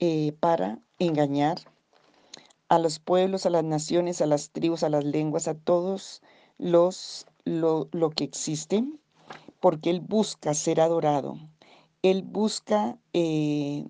eh, 0.00 0.32
para 0.40 0.78
engañar 0.98 1.58
a 2.68 2.78
los 2.78 2.98
pueblos, 2.98 3.46
a 3.46 3.50
las 3.50 3.64
naciones, 3.64 4.20
a 4.20 4.26
las 4.26 4.50
tribus, 4.50 4.82
a 4.82 4.88
las 4.88 5.04
lenguas, 5.04 5.48
a 5.48 5.54
todos 5.54 6.22
los 6.58 7.26
lo, 7.44 7.88
lo 7.92 8.10
que 8.10 8.24
existe, 8.24 8.84
porque 9.60 9.90
Él 9.90 10.00
busca 10.00 10.54
ser 10.54 10.80
adorado. 10.80 11.38
Él 12.02 12.22
busca 12.22 12.98
eh, 13.12 13.86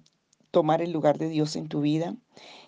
tomar 0.51 0.83
el 0.83 0.93
lugar 0.93 1.19
de 1.19 1.29
Dios 1.29 1.57
en 1.57 1.69
tu 1.69 1.81
vida. 1.81 2.15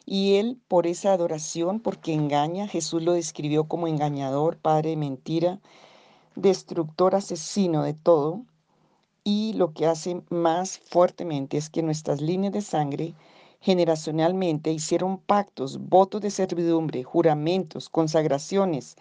Y 0.05 0.35
Él, 0.35 0.61
por 0.69 0.87
esa 0.87 1.13
adoración, 1.13 1.81
porque 1.81 2.13
engaña, 2.13 2.69
Jesús 2.69 3.03
lo 3.03 3.13
describió 3.13 3.69
como 3.69 3.89
engañador, 3.89 4.59
padre 4.59 4.91
de 4.91 4.97
mentira, 4.97 5.61
destructor, 6.35 7.15
asesino 7.15 7.83
de 7.83 7.95
todo. 7.95 8.45
Y 9.29 9.55
lo 9.55 9.73
que 9.73 9.87
hace 9.87 10.23
más 10.31 10.79
fuertemente 10.79 11.57
es 11.57 11.69
que 11.69 11.83
nuestras 11.83 12.21
líneas 12.21 12.53
de 12.53 12.63
sangre 12.63 13.13
generacionalmente 13.61 14.71
hicieron 14.71 15.19
pactos, 15.19 15.79
votos 15.81 16.21
de 16.21 16.31
servidumbre, 16.31 17.03
juramentos, 17.03 17.89
consagraciones, 17.89 18.95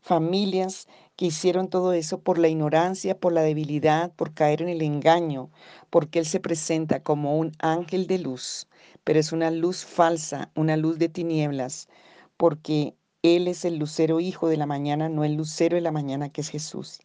familias 0.00 0.86
que 1.16 1.26
hicieron 1.26 1.66
todo 1.66 1.94
eso 1.94 2.20
por 2.20 2.38
la 2.38 2.46
ignorancia, 2.46 3.18
por 3.18 3.32
la 3.32 3.42
debilidad, 3.42 4.12
por 4.14 4.34
caer 4.34 4.62
en 4.62 4.68
el 4.68 4.82
engaño, 4.82 5.50
porque 5.90 6.20
Él 6.20 6.26
se 6.26 6.38
presenta 6.38 7.02
como 7.02 7.36
un 7.36 7.50
ángel 7.58 8.06
de 8.06 8.20
luz, 8.20 8.68
pero 9.02 9.18
es 9.18 9.32
una 9.32 9.50
luz 9.50 9.84
falsa, 9.84 10.52
una 10.54 10.76
luz 10.76 11.00
de 11.00 11.08
tinieblas, 11.08 11.88
porque 12.36 12.94
Él 13.22 13.48
es 13.48 13.64
el 13.64 13.78
lucero 13.78 14.20
hijo 14.20 14.46
de 14.46 14.58
la 14.58 14.66
mañana, 14.66 15.08
no 15.08 15.24
el 15.24 15.34
lucero 15.34 15.74
de 15.74 15.80
la 15.80 15.90
mañana 15.90 16.28
que 16.28 16.42
es 16.42 16.50
Jesús. 16.50 17.00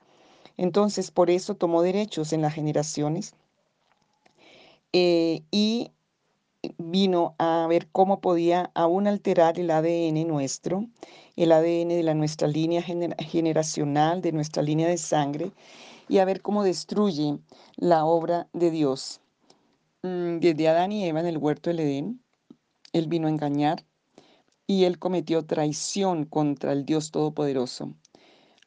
Entonces, 0.57 1.11
por 1.11 1.29
eso 1.29 1.55
tomó 1.55 1.81
derechos 1.81 2.33
en 2.33 2.41
las 2.41 2.53
generaciones 2.53 3.33
eh, 4.91 5.43
y 5.51 5.91
vino 6.77 7.35
a 7.37 7.67
ver 7.69 7.87
cómo 7.91 8.19
podía 8.19 8.71
aún 8.73 9.07
alterar 9.07 9.59
el 9.59 9.69
ADN 9.69 10.25
nuestro, 10.25 10.87
el 11.35 11.51
ADN 11.51 11.89
de 11.89 12.15
nuestra 12.15 12.47
línea 12.47 12.81
generacional, 12.81 14.21
de 14.21 14.31
nuestra 14.31 14.63
línea 14.63 14.87
de 14.87 14.97
sangre, 14.97 15.51
y 16.09 16.17
a 16.17 16.25
ver 16.25 16.41
cómo 16.41 16.63
destruye 16.63 17.37
la 17.75 18.05
obra 18.05 18.47
de 18.53 18.71
Dios. 18.71 19.21
Mm, 20.03 20.39
desde 20.39 20.67
Adán 20.67 20.91
y 20.91 21.05
Eva 21.05 21.19
en 21.19 21.27
el 21.27 21.37
huerto 21.37 21.69
del 21.69 21.81
Edén, 21.81 22.23
Él 22.93 23.07
vino 23.07 23.27
a 23.27 23.31
engañar 23.31 23.85
y 24.65 24.85
Él 24.85 24.99
cometió 24.99 25.45
traición 25.45 26.25
contra 26.25 26.73
el 26.73 26.85
Dios 26.85 27.11
Todopoderoso. 27.11 27.93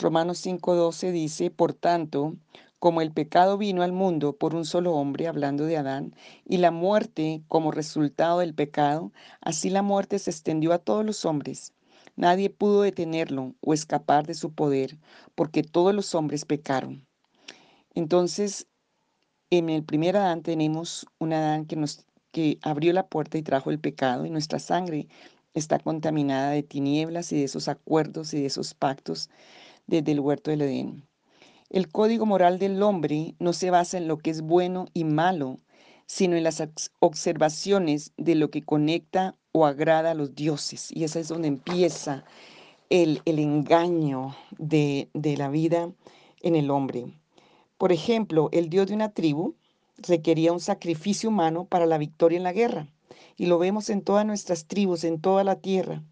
Romanos 0.01 0.39
5:12 0.39 1.13
dice, 1.13 1.51
por 1.51 1.75
tanto, 1.75 2.35
como 2.79 3.03
el 3.03 3.13
pecado 3.13 3.59
vino 3.59 3.83
al 3.83 3.93
mundo 3.93 4.35
por 4.35 4.55
un 4.55 4.65
solo 4.65 4.95
hombre, 4.95 5.29
hablando 5.29 5.67
de 5.67 5.77
Adán, 5.77 6.15
y 6.47 6.57
la 6.57 6.71
muerte 6.71 7.43
como 7.49 7.71
resultado 7.71 8.39
del 8.39 8.55
pecado, 8.55 9.13
así 9.43 9.69
la 9.69 9.83
muerte 9.83 10.19
se 10.19 10.31
extendió 10.31 10.73
a 10.73 10.79
todos 10.79 11.05
los 11.05 11.27
hombres. 11.27 11.75
Nadie 12.17 12.49
pudo 12.49 12.83
detenerlo 12.83 13.55
o 13.61 13.75
escapar 13.75 14.27
de 14.27 14.35
su 14.35 14.53
poder, 14.53 14.99
porque 15.35 15.63
todos 15.63 15.95
los 15.95 16.15
hombres 16.15 16.47
pecaron. 16.47 17.07
Entonces, 17.95 18.67
en 19.51 19.69
el 19.69 19.85
primer 19.85 20.17
Adán 20.17 20.43
tenemos 20.43 21.07
un 21.19 21.35
Adán 21.35 21.67
que 21.67 21.77
nos 21.77 22.07
que 22.33 22.59
abrió 22.63 22.93
la 22.93 23.09
puerta 23.09 23.39
y 23.39 23.43
trajo 23.43 23.71
el 23.71 23.81
pecado 23.81 24.25
y 24.25 24.31
nuestra 24.31 24.61
sangre 24.61 25.09
está 25.53 25.81
contaminada 25.81 26.51
de 26.53 26.63
tinieblas 26.63 27.33
y 27.33 27.39
de 27.39 27.45
esos 27.45 27.69
acuerdos 27.69 28.33
y 28.35 28.41
de 28.41 28.47
esos 28.47 28.73
pactos 28.75 29.29
desde 29.91 30.13
el 30.13 30.21
huerto 30.21 30.51
del 30.51 30.63
Edén. 30.63 31.05
El 31.69 31.89
código 31.89 32.25
moral 32.25 32.59
del 32.59 32.83
hombre 32.83 33.35
no 33.39 33.53
se 33.53 33.71
basa 33.71 33.99
en 33.99 34.09
lo 34.09 34.19
que 34.19 34.31
es 34.31 34.41
bueno 34.41 34.87
y 34.95 35.05
malo, 35.05 35.59
sino 36.07 36.37
en 36.37 36.45
las 36.45 36.63
observaciones 37.01 38.13
de 38.17 38.37
lo 38.37 38.51
que 38.51 38.63
conecta 38.63 39.37
o 39.53 39.67
agrada 39.67 40.13
a 40.13 40.15
los 40.15 40.35
dioses. 40.35 40.91
Y 40.93 41.05
esa 41.05 41.21
es 41.21 41.29
donde 41.29 41.49
empieza 41.49 42.25
el, 42.89 43.21
engaño 43.25 44.35
de, 44.59 45.09
de 45.13 45.37
la 45.37 45.49
vida 45.49 45.91
en 46.43 46.55
el 46.55 46.71
hombre. 46.71 47.07
Por 47.77 47.93
ejemplo, 47.93 48.49
el 48.53 48.71
dios 48.71 48.87
de 48.87 48.95
una 48.95 49.13
tribu 49.13 49.55
requería 49.99 50.53
un 50.53 50.61
sacrificio 50.61 51.29
humano 51.29 51.65
para 51.65 51.87
la 51.87 51.99
victoria 51.99 52.37
en 52.37 52.45
la 52.45 52.53
guerra. 52.53 52.89
Y 53.37 53.47
lo 53.47 53.59
vemos 53.59 53.91
en 53.91 54.03
todas 54.03 54.25
nuestras 54.25 54.67
tribus, 54.67 55.03
en 55.03 55.21
toda 55.21 55.45
la 55.45 55.57
tierra. 55.57 56.03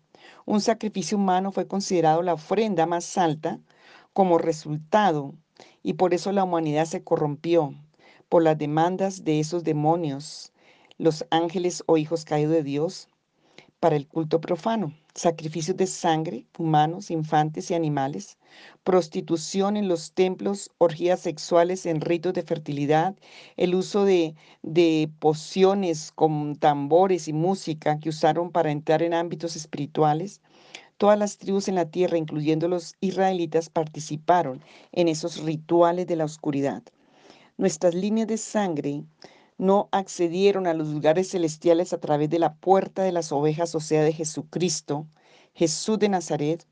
Un 0.49 0.63
sacrificio 0.63 1.19
humano 1.19 1.53
fue 1.53 1.69
considerado 1.69 2.23
la 2.23 2.33
ofrenda 2.33 2.87
más 2.87 3.19
alta 3.19 3.61
como 4.15 4.39
resultado 4.39 5.35
y 5.83 5.93
por 5.93 6.15
eso 6.15 6.33
la 6.33 6.43
humanidad 6.43 6.87
se 6.87 7.05
corrompió 7.05 7.75
por 8.31 8.43
las 8.43 8.57
demandas 8.57 9.25
de 9.25 9.41
esos 9.41 9.63
demonios, 9.63 10.55
los 10.97 11.27
ángeles 11.31 11.85
o 11.85 11.99
hijos 11.99 12.25
caídos 12.25 12.53
de 12.53 12.63
Dios, 12.63 13.09
para 13.79 13.97
el 13.97 14.09
culto 14.09 14.41
profano, 14.41 14.95
sacrificios 15.19 15.77
de 15.77 15.87
sangre, 15.87 16.47
humanos, 16.59 17.11
infantes 17.11 17.71
y 17.71 17.75
animales, 17.75 18.39
prostitución 18.85 19.77
en 19.77 19.89
los 19.89 20.13
templos, 20.13 20.71
orgías 20.79 21.21
sexuales 21.21 21.87
en 21.87 22.01
ritos 22.01 22.33
de 22.35 22.43
fertilidad, 22.43 23.17
el 23.57 23.75
uso 23.75 24.05
de, 24.05 24.37
de 24.63 25.11
pociones 25.19 26.13
con 26.13 26.55
tambores 26.57 27.29
y 27.29 27.33
música 27.33 27.99
que 27.99 28.11
usaron 28.11 28.53
para 28.53 28.71
entrar 28.71 29.03
en 29.03 29.15
ámbitos 29.15 29.57
espirituales, 29.57 30.41
Todas 30.99 31.17
las 31.17 31.39
tribus 31.39 31.69
en 31.69 31.77
la 31.77 31.89
tierra, 31.89 32.19
incluyendo 32.19 32.67
los 32.67 32.97
israelitas, 33.01 33.71
participaron 33.71 34.65
en 34.91 35.07
esos 35.07 35.45
rituales 35.45 36.09
de 36.09 36.17
la 36.17 36.25
oscuridad. 36.25 36.83
Nuestras 37.57 37.95
líneas 37.95 38.27
de 38.27 38.37
sangre 38.37 39.05
no 39.59 39.89
accedieron 39.93 40.67
a 40.67 40.75
los 40.75 40.89
lugares 40.89 41.31
celestiales 41.31 41.93
a 41.93 41.99
través 41.99 42.31
de 42.31 42.39
la 42.39 42.55
puerta 42.55 43.03
de 43.03 43.13
las 43.13 43.33
ovejas, 43.33 43.75
o 43.75 43.81
sea, 43.81 44.03
de 44.03 44.13
Jesucristo, 44.13 45.07
Jesús 45.55 45.99
de 45.99 46.09
Nazaret. 46.09 46.67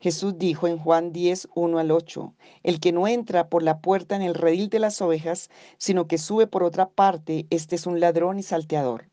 Jesús 0.00 0.34
dijo 0.38 0.68
en 0.68 0.78
Juan 0.78 1.12
10, 1.12 1.48
1 1.54 1.78
al 1.78 1.90
8, 1.90 2.34
el 2.62 2.78
que 2.80 2.92
no 2.92 3.08
entra 3.08 3.48
por 3.48 3.62
la 3.62 3.80
puerta 3.80 4.14
en 4.14 4.22
el 4.22 4.34
redil 4.34 4.68
de 4.68 4.78
las 4.78 5.00
ovejas, 5.02 5.50
sino 5.78 6.06
que 6.06 6.18
sube 6.18 6.46
por 6.46 6.62
otra 6.62 6.88
parte, 6.88 7.46
este 7.50 7.76
es 7.76 7.86
un 7.86 7.98
ladrón 7.98 8.38
y 8.38 8.42
salteador. 8.42 9.10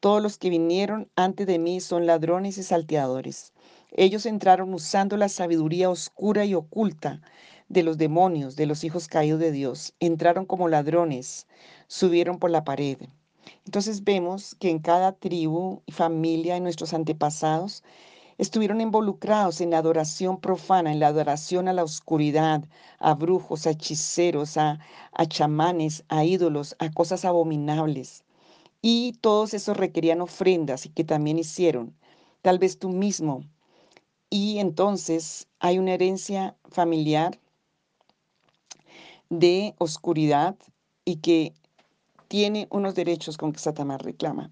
Todos 0.00 0.22
los 0.22 0.36
que 0.36 0.50
vinieron 0.50 1.10
antes 1.16 1.46
de 1.46 1.58
mí 1.58 1.80
son 1.80 2.04
ladrones 2.04 2.58
y 2.58 2.62
salteadores. 2.62 3.53
Ellos 3.96 4.26
entraron 4.26 4.74
usando 4.74 5.16
la 5.16 5.28
sabiduría 5.28 5.88
oscura 5.88 6.44
y 6.44 6.54
oculta 6.54 7.20
de 7.68 7.84
los 7.84 7.96
demonios, 7.96 8.56
de 8.56 8.66
los 8.66 8.82
hijos 8.82 9.06
caídos 9.06 9.38
de 9.38 9.52
Dios. 9.52 9.94
Entraron 10.00 10.46
como 10.46 10.66
ladrones, 10.66 11.46
subieron 11.86 12.40
por 12.40 12.50
la 12.50 12.64
pared. 12.64 12.98
Entonces 13.64 14.02
vemos 14.02 14.56
que 14.56 14.70
en 14.70 14.80
cada 14.80 15.12
tribu 15.12 15.82
y 15.86 15.92
familia 15.92 16.54
de 16.54 16.60
nuestros 16.60 16.92
antepasados 16.92 17.84
estuvieron 18.36 18.80
involucrados 18.80 19.60
en 19.60 19.70
la 19.70 19.78
adoración 19.78 20.40
profana, 20.40 20.90
en 20.90 20.98
la 20.98 21.06
adoración 21.06 21.68
a 21.68 21.72
la 21.72 21.84
oscuridad, 21.84 22.64
a 22.98 23.14
brujos, 23.14 23.64
a 23.64 23.70
hechiceros, 23.70 24.56
a, 24.56 24.80
a 25.12 25.26
chamanes, 25.26 26.04
a 26.08 26.24
ídolos, 26.24 26.74
a 26.80 26.90
cosas 26.90 27.24
abominables. 27.24 28.24
Y 28.82 29.12
todos 29.20 29.54
esos 29.54 29.76
requerían 29.76 30.20
ofrendas 30.20 30.84
y 30.84 30.88
que 30.88 31.04
también 31.04 31.38
hicieron. 31.38 31.94
Tal 32.42 32.58
vez 32.58 32.80
tú 32.80 32.88
mismo 32.90 33.44
y 34.34 34.58
entonces 34.58 35.46
hay 35.60 35.78
una 35.78 35.94
herencia 35.94 36.56
familiar 36.68 37.38
de 39.30 39.76
oscuridad 39.78 40.56
y 41.04 41.18
que 41.18 41.54
tiene 42.26 42.66
unos 42.70 42.96
derechos 42.96 43.36
con 43.38 43.52
que 43.52 43.60
Satanás 43.60 44.02
reclama. 44.02 44.50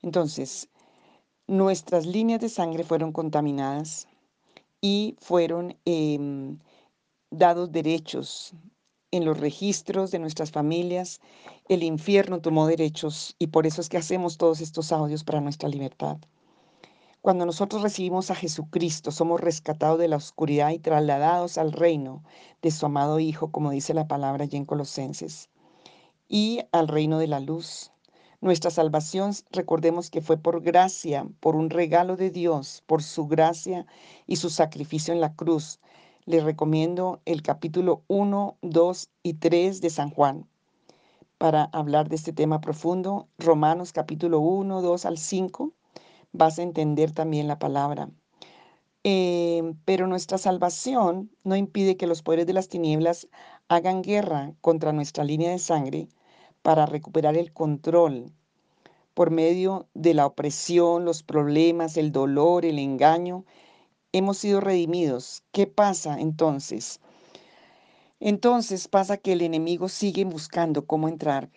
Entonces, 0.00 0.70
nuestras 1.46 2.06
líneas 2.06 2.40
de 2.40 2.48
sangre 2.48 2.82
fueron 2.82 3.12
contaminadas 3.12 4.08
y 4.80 5.16
fueron 5.18 5.76
em, 5.84 6.58
dados 7.30 7.70
derechos 7.70 8.54
en 9.10 9.26
los 9.26 9.38
registros 9.38 10.12
de 10.12 10.18
nuestras 10.18 10.50
familias. 10.50 11.20
El 11.68 11.82
infierno 11.82 12.40
tomó 12.40 12.66
derechos 12.66 13.36
y 13.38 13.48
por 13.48 13.66
eso 13.66 13.82
es 13.82 13.90
que 13.90 13.98
hacemos 13.98 14.38
todos 14.38 14.62
estos 14.62 14.92
audios 14.92 15.24
para 15.24 15.42
nuestra 15.42 15.68
libertad. 15.68 16.16
Cuando 17.22 17.44
nosotros 17.44 17.82
recibimos 17.82 18.30
a 18.30 18.34
Jesucristo, 18.34 19.10
somos 19.10 19.42
rescatados 19.42 19.98
de 19.98 20.08
la 20.08 20.16
oscuridad 20.16 20.70
y 20.70 20.78
trasladados 20.78 21.58
al 21.58 21.72
reino 21.72 22.24
de 22.62 22.70
su 22.70 22.86
amado 22.86 23.20
Hijo, 23.20 23.50
como 23.50 23.70
dice 23.70 23.92
la 23.92 24.08
palabra 24.08 24.44
allí 24.44 24.56
en 24.56 24.64
Colosenses, 24.64 25.50
y 26.30 26.62
al 26.72 26.88
reino 26.88 27.18
de 27.18 27.26
la 27.26 27.38
luz. 27.38 27.92
Nuestra 28.40 28.70
salvación, 28.70 29.32
recordemos 29.50 30.08
que 30.08 30.22
fue 30.22 30.38
por 30.38 30.62
gracia, 30.62 31.26
por 31.40 31.56
un 31.56 31.68
regalo 31.68 32.16
de 32.16 32.30
Dios, 32.30 32.82
por 32.86 33.02
su 33.02 33.26
gracia 33.26 33.84
y 34.26 34.36
su 34.36 34.48
sacrificio 34.48 35.12
en 35.12 35.20
la 35.20 35.34
cruz. 35.34 35.78
Les 36.24 36.42
recomiendo 36.42 37.20
el 37.26 37.42
capítulo 37.42 38.02
1, 38.08 38.56
2 38.62 39.10
y 39.22 39.34
3 39.34 39.82
de 39.82 39.90
San 39.90 40.08
Juan 40.08 40.46
para 41.36 41.64
hablar 41.64 42.08
de 42.08 42.16
este 42.16 42.32
tema 42.32 42.62
profundo. 42.62 43.28
Romanos 43.36 43.92
capítulo 43.92 44.40
1, 44.40 44.80
2 44.80 45.04
al 45.04 45.18
5 45.18 45.74
vas 46.32 46.58
a 46.58 46.62
entender 46.62 47.12
también 47.12 47.48
la 47.48 47.58
palabra. 47.58 48.10
Em, 49.02 49.76
pero 49.86 50.06
nuestra 50.06 50.36
salvación 50.36 51.30
no 51.42 51.56
impide 51.56 51.96
que 51.96 52.06
los 52.06 52.22
poderes 52.22 52.46
de 52.46 52.52
las 52.52 52.68
tinieblas 52.68 53.28
hagan 53.68 54.02
guerra 54.02 54.52
contra 54.60 54.92
nuestra 54.92 55.24
línea 55.24 55.50
de 55.50 55.58
sangre 55.58 56.08
para 56.62 56.84
recuperar 56.86 57.36
el 57.36 57.52
control 57.52 58.32
por 59.14 59.30
medio 59.30 59.88
de 59.94 60.14
la 60.14 60.26
opresión, 60.26 61.04
los 61.04 61.22
problemas, 61.22 61.96
el 61.96 62.12
dolor, 62.12 62.64
el 62.66 62.78
engaño. 62.78 63.44
Hemos 64.12 64.38
sido 64.38 64.60
redimidos. 64.60 65.42
¿Qué 65.52 65.66
pasa 65.66 66.20
entonces? 66.20 67.00
Entonces 68.20 68.86
pasa 68.88 69.16
que 69.16 69.32
el 69.32 69.40
enemigo 69.42 69.88
sigue 69.88 70.24
buscando 70.24 70.86
cómo 70.86 71.08
entrar. 71.08 71.50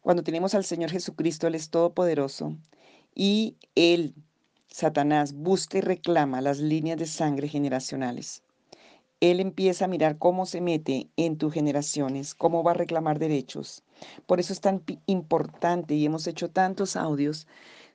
Cuando 0.00 0.22
tenemos 0.22 0.54
al 0.54 0.64
Señor 0.64 0.90
Jesucristo, 0.90 1.46
Él 1.46 1.54
es 1.54 1.70
todopoderoso 1.70 2.56
y 3.14 3.56
él, 3.74 4.14
Satanás, 4.68 5.34
busca 5.34 5.78
y 5.78 5.80
reclama 5.80 6.40
las 6.40 6.58
líneas 6.58 6.98
de 6.98 7.06
sangre 7.06 7.48
generacionales. 7.48 8.42
Él 9.20 9.38
empieza 9.38 9.84
a 9.84 9.88
mirar 9.88 10.18
cómo 10.18 10.46
se 10.46 10.60
mete 10.60 11.08
en 11.16 11.36
tus 11.38 11.52
generaciones, 11.52 12.34
cómo 12.34 12.64
va 12.64 12.72
a 12.72 12.74
reclamar 12.74 13.18
derechos. 13.18 13.84
Por 14.26 14.40
eso 14.40 14.52
es 14.52 14.60
tan 14.60 14.82
importante 15.06 15.94
y 15.94 16.04
hemos 16.04 16.26
hecho 16.26 16.50
tantos 16.50 16.96
audios, 16.96 17.46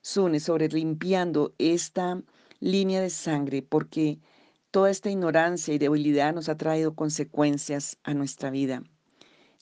Sune, 0.02 0.40
sobre 0.40 0.70
limpiando 0.70 1.54
esta 1.58 2.22
línea 2.62 3.02
de 3.02 3.10
sangre, 3.10 3.62
porque 3.62 4.20
toda 4.72 4.90
esta 4.90 5.10
ignorancia 5.10 5.74
y 5.74 5.80
debilidad 5.80 6.34
nos 6.34 6.48
ha 6.48 6.56
traído 6.56 6.96
consecuencias 6.96 7.98
a 8.04 8.14
nuestra 8.14 8.50
vida. 8.50 8.84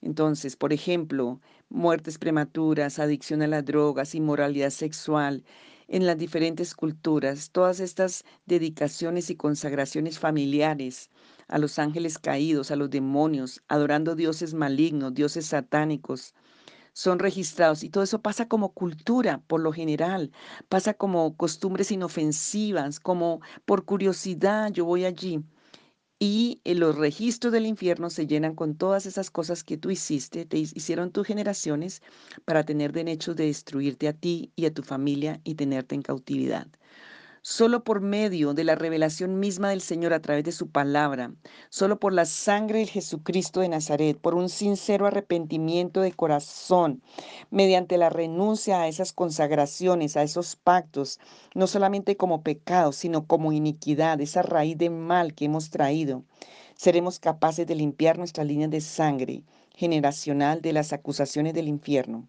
Entonces, 0.02 0.56
por 0.56 0.72
ejemplo, 0.72 1.40
muertes 1.70 2.18
prematuras, 2.18 3.00
adicción 3.00 3.42
a 3.42 3.48
las 3.48 3.66
drogas, 3.66 4.16
inmoralidad 4.16 4.70
sexual, 4.70 5.44
en 5.88 6.06
las 6.06 6.18
diferentes 6.18 6.74
culturas, 6.74 7.52
todas 7.52 7.80
estas 7.80 8.24
dedicaciones 8.46 9.30
y 9.30 9.36
consagraciones 9.36 10.20
familiares 10.20 11.10
a 11.48 11.60
los 11.60 11.78
ángeles 11.80 12.18
caídos, 12.18 12.72
a 12.72 12.76
los 12.76 12.90
demonios, 12.90 13.62
adorando 13.68 14.16
dioses 14.16 14.54
malignos, 14.54 15.14
dioses 15.14 15.48
satánicos, 15.48 16.34
son 16.94 17.20
registrados 17.20 17.84
y 17.84 17.90
todo 17.90 18.04
eso 18.04 18.22
pasa 18.22 18.48
como 18.48 18.74
cultura 18.74 19.42
por 19.48 19.60
lo 19.62 19.74
general, 19.74 20.32
pasa 20.70 20.94
como 20.94 21.36
costumbres 21.38 21.92
inofensivas, 21.92 23.00
como 23.00 23.42
por 23.66 23.86
curiosidad 23.86 24.72
yo 24.72 24.86
voy 24.86 25.06
allí. 25.06 25.44
Y 26.20 26.62
eh, 26.66 26.76
los 26.76 26.96
registros 26.98 27.52
del 27.54 27.66
infierno 27.66 28.10
se 28.10 28.28
llenan 28.28 28.56
con 28.56 28.76
todas 28.78 29.06
esas 29.06 29.30
cosas 29.32 29.64
que 29.64 29.78
tú 29.78 29.92
hiciste, 29.92 30.46
te 30.46 30.58
hicieron 30.58 31.12
tus 31.12 31.28
generaciones 31.28 32.02
para 32.46 32.64
tener 32.66 32.92
derecho 32.94 33.34
de 33.36 33.46
destruirte 33.46 34.08
a 34.10 34.14
ti 34.14 34.52
y 34.56 34.66
a 34.66 34.74
tu 34.74 34.84
familia 34.84 35.40
y 35.46 35.56
tenerte 35.56 35.96
en 35.96 36.02
cautividad. 36.02 36.68
Solo 37.48 37.84
por 37.84 38.02
medio 38.02 38.56
de 38.56 38.64
la 38.64 38.74
revelación 38.74 39.40
misma 39.40 39.70
del 39.70 39.82
Señor 39.82 40.14
a 40.14 40.20
través 40.20 40.44
de 40.46 40.52
su 40.52 40.72
palabra, 40.72 41.32
solo 41.70 42.00
por 42.00 42.12
la 42.12 42.26
sangre 42.26 42.80
de 42.80 42.88
Jesucristo 42.88 43.60
de 43.60 43.70
Nazaret, 43.70 44.18
por 44.18 44.34
un 44.34 44.50
sincero 44.50 45.06
arrepentimiento 45.06 46.02
de 46.02 46.12
corazón, 46.12 47.04
mediante 47.52 48.00
la 48.00 48.10
renuncia 48.10 48.82
a 48.82 48.88
esas 48.88 49.14
consagraciones, 49.14 50.18
a 50.18 50.24
esos 50.24 50.56
pactos, 50.56 51.20
no 51.54 51.68
solamente 51.68 52.18
como 52.18 52.42
pecado, 52.42 52.92
sino 52.92 53.28
como 53.28 53.52
iniquidad, 53.52 54.20
esa 54.22 54.42
raíz 54.42 54.80
de 54.80 54.90
mal 54.90 55.36
que 55.36 55.46
hemos 55.46 55.70
traído, 55.70 56.24
seremos 56.76 57.20
capaces 57.20 57.68
de 57.68 57.76
limpiar 57.76 58.18
nuestras 58.18 58.48
líneas 58.48 58.72
de 58.72 58.82
sangre 58.82 59.44
generacional 59.76 60.64
de 60.64 60.74
las 60.74 60.94
acusaciones 60.94 61.54
del 61.54 61.68
infierno. 61.68 62.28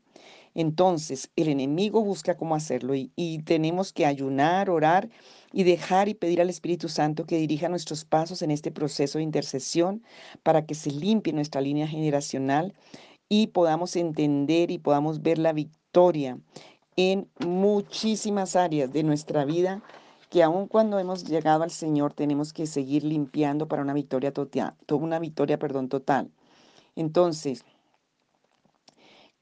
Entonces, 0.58 1.30
el 1.36 1.48
enemigo 1.48 2.02
busca 2.02 2.34
cómo 2.38 2.54
hacerlo 2.54 2.94
y, 2.94 3.42
tenemos 3.44 3.92
que 3.92 4.06
ayunar, 4.06 4.70
orar 4.70 5.10
y 5.52 5.64
dejar 5.64 6.08
y 6.08 6.14
pedir 6.14 6.40
al 6.40 6.48
Espíritu 6.48 6.88
Santo 6.88 7.26
que 7.26 7.36
dirija 7.36 7.68
nuestros 7.68 8.06
pasos 8.06 8.40
en 8.40 8.50
este 8.50 8.70
proceso 8.72 9.18
de 9.18 9.24
intercesión 9.24 10.02
para 10.42 10.64
que 10.64 10.74
se 10.74 10.90
limpie 10.90 11.34
nuestra 11.34 11.60
línea 11.60 11.86
generacional 11.86 12.72
y 13.28 13.48
podamos 13.48 13.96
entender 13.96 14.70
y 14.70 14.78
podamos 14.78 15.20
ver 15.20 15.36
la 15.36 15.52
victoria 15.52 16.38
en 16.96 17.28
muchísimas 17.38 18.56
áreas 18.56 18.90
de 18.90 19.02
nuestra 19.02 19.44
vida 19.44 19.82
que 20.30 20.42
aun 20.42 20.68
cuando 20.68 20.98
hemos 20.98 21.24
llegado 21.28 21.64
al 21.64 21.70
Señor 21.70 22.14
tenemos 22.14 22.54
que 22.54 22.66
seguir 22.66 23.04
limpiando 23.04 23.68
para 23.68 23.82
una 23.82 23.92
victoria 23.92 24.32
total, 24.32 24.74
una 24.90 25.18
victoria, 25.18 25.58
perdón, 25.58 25.90
total. 25.90 26.30
Entonces, 26.94 27.62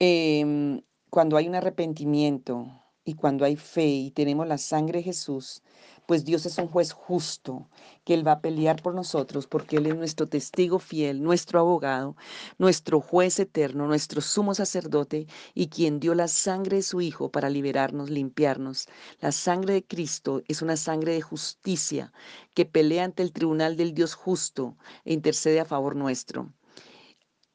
eh, 0.00 0.83
cuando 1.14 1.37
hay 1.37 1.46
un 1.46 1.55
arrepentimiento 1.55 2.66
y 3.05 3.14
cuando 3.14 3.44
hay 3.44 3.55
fe 3.55 3.87
y 3.87 4.11
tenemos 4.11 4.48
la 4.48 4.59
sangre 4.59 4.98
de 4.98 5.05
Jesús, 5.05 5.62
pues 6.07 6.24
Dios 6.24 6.44
es 6.44 6.59
un 6.59 6.66
juez 6.66 6.90
justo, 6.90 7.70
que 8.03 8.14
Él 8.14 8.27
va 8.27 8.33
a 8.33 8.40
pelear 8.40 8.83
por 8.83 8.96
nosotros, 8.96 9.46
porque 9.46 9.77
Él 9.77 9.87
es 9.87 9.94
nuestro 9.94 10.27
testigo 10.27 10.81
fiel, 10.81 11.22
nuestro 11.22 11.61
abogado, 11.61 12.16
nuestro 12.59 13.00
juez 13.00 13.38
eterno, 13.38 13.87
nuestro 13.87 14.20
sumo 14.20 14.57
sacerdote 14.57 15.29
y 15.55 15.68
quien 15.68 16.00
dio 16.00 16.16
la 16.16 16.27
sangre 16.27 16.79
de 16.79 16.83
su 16.83 17.00
Hijo 17.00 17.31
para 17.31 17.48
liberarnos, 17.48 18.11
limpiarnos. 18.11 18.88
La 19.20 19.31
sangre 19.31 19.74
de 19.74 19.87
Cristo 19.87 20.42
es 20.48 20.62
una 20.62 20.77
sangre 20.77 21.12
de 21.12 21.22
justicia 21.22 22.12
que 22.55 22.64
pelea 22.66 23.05
ante 23.05 23.22
el 23.22 23.31
tribunal 23.31 23.77
del 23.77 23.94
Dios 23.94 24.14
justo 24.14 24.77
e 25.05 25.12
intercede 25.12 25.61
a 25.61 25.64
favor 25.64 25.94
nuestro. 25.94 26.53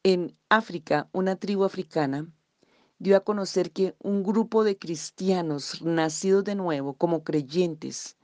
En 0.02 0.34
África, 0.48 1.10
una 1.12 1.36
tribu 1.36 1.64
africana 1.64 2.32
dio 3.00 3.16
a 3.16 3.20
conocer 3.20 3.72
que 3.72 3.96
un 3.98 4.22
grupo 4.22 4.62
de 4.62 4.78
cristianos 4.78 5.82
nacidos 5.82 6.44
de 6.44 6.54
nuevo 6.54 6.94
como 6.94 7.24
creyentes, 7.24 8.16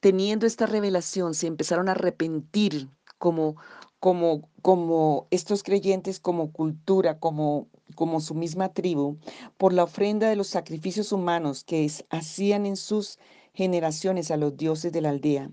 teniendo 0.00 0.46
esta 0.46 0.66
revelación, 0.66 1.34
se 1.34 1.46
empezaron 1.46 1.88
a 1.88 1.92
arrepentir 1.92 2.88
como, 3.18 3.56
como, 4.00 4.48
como 4.62 5.28
estos 5.30 5.62
creyentes, 5.62 6.20
como 6.20 6.52
cultura, 6.52 7.18
como, 7.20 7.68
como 7.94 8.20
su 8.20 8.34
misma 8.34 8.72
tribu, 8.72 9.18
por 9.58 9.74
la 9.74 9.84
ofrenda 9.84 10.28
de 10.28 10.36
los 10.36 10.48
sacrificios 10.48 11.12
humanos 11.12 11.62
que 11.62 11.90
hacían 12.10 12.64
en 12.64 12.76
sus 12.76 13.18
generaciones 13.52 14.30
a 14.30 14.38
los 14.38 14.56
dioses 14.56 14.90
de 14.90 15.02
la 15.02 15.10
aldea. 15.10 15.50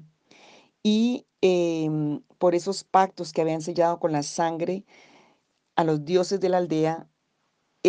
Y 0.81 1.25
em, 1.41 2.21
por 2.37 2.55
esos 2.55 2.85
pactos 2.85 3.33
que 3.33 3.41
habían 3.41 3.61
sellado 3.61 3.99
con 3.99 4.13
la 4.13 4.23
sangre 4.23 4.85
a 5.75 5.83
los 5.83 6.05
dioses 6.05 6.39
de 6.39 6.49
la 6.49 6.57
aldea, 6.57 7.09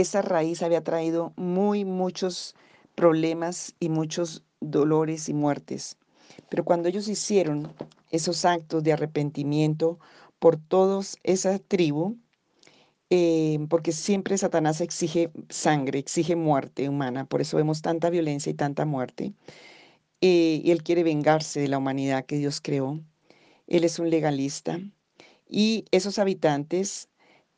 esa 0.00 0.22
raíz 0.22 0.62
había 0.62 0.84
traído 0.84 1.32
muy 1.36 1.84
muchos 1.84 2.54
problemas 2.94 3.74
y 3.80 3.88
muchos 3.88 4.42
dolores 4.60 5.28
y 5.28 5.34
muertes. 5.34 5.96
Pero 6.48 6.64
cuando 6.64 6.88
ellos 6.88 7.08
hicieron 7.08 7.72
esos 8.10 8.44
actos 8.44 8.82
de 8.82 8.92
arrepentimiento 8.92 9.98
por 10.38 10.56
todos 10.56 11.16
esa 11.22 11.58
tribu, 11.58 12.16
eh, 13.08 13.58
porque 13.70 13.92
siempre 13.92 14.36
Satanás 14.36 14.80
exige 14.80 15.30
sangre, 15.48 15.98
exige 15.98 16.36
muerte 16.36 16.88
humana, 16.88 17.24
por 17.24 17.40
eso 17.40 17.56
vemos 17.56 17.80
tanta 17.80 18.10
violencia 18.10 18.50
y 18.50 18.54
tanta 18.54 18.84
muerte. 18.84 19.32
Eh, 20.20 20.60
y 20.64 20.70
él 20.72 20.82
quiere 20.82 21.04
vengarse 21.04 21.60
de 21.60 21.68
la 21.68 21.78
humanidad 21.78 22.26
que 22.26 22.36
Dios 22.38 22.60
creó. 22.60 23.00
Él 23.66 23.84
es 23.84 23.98
un 23.98 24.10
legalista. 24.10 24.80
Y 25.48 25.84
esos 25.90 26.18
habitantes 26.18 27.08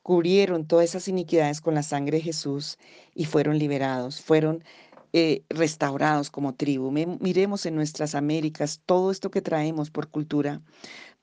cubrieron 0.02 0.66
todas 0.66 0.86
esas 0.86 1.08
iniquidades 1.08 1.60
con 1.60 1.74
la 1.74 1.82
sangre 1.82 2.18
de 2.18 2.24
Jesús 2.24 2.78
y 3.14 3.26
fueron 3.26 3.58
liberados, 3.58 4.20
fueron 4.20 4.64
eh, 5.12 5.42
restaurados 5.48 6.30
como 6.30 6.54
tribu. 6.54 6.90
miremos 6.90 7.64
en 7.66 7.74
nuestras 7.74 8.14
Américas 8.14 8.82
todo 8.84 9.10
esto 9.10 9.30
que 9.30 9.40
traemos 9.40 9.90
por 9.90 10.08
cultura, 10.08 10.60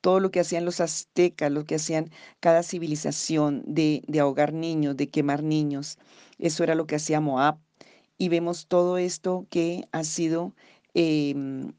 todo 0.02 0.20
lo 0.20 0.32
que 0.32 0.40
hacían 0.40 0.66
los 0.66 0.82
aztecas, 0.82 1.52
lo 1.52 1.66
que 1.66 1.76
hacían 1.76 2.12
cada 2.40 2.64
civilización 2.64 3.64
de, 3.68 4.04
ahogar 4.20 4.54
niños, 4.54 4.98
de 4.98 5.10
quemar 5.10 5.44
niños. 5.44 5.98
Eso 6.40 6.64
era 6.64 6.76
lo 6.76 6.88
que 6.88 6.96
hacía 6.96 7.20
Moab. 7.22 7.60
Y 8.18 8.30
vemos 8.30 8.68
todo 8.68 8.98
esto 8.98 9.48
que 9.50 9.88
ha 9.92 10.04
sido 10.04 10.56
em, 10.94 11.74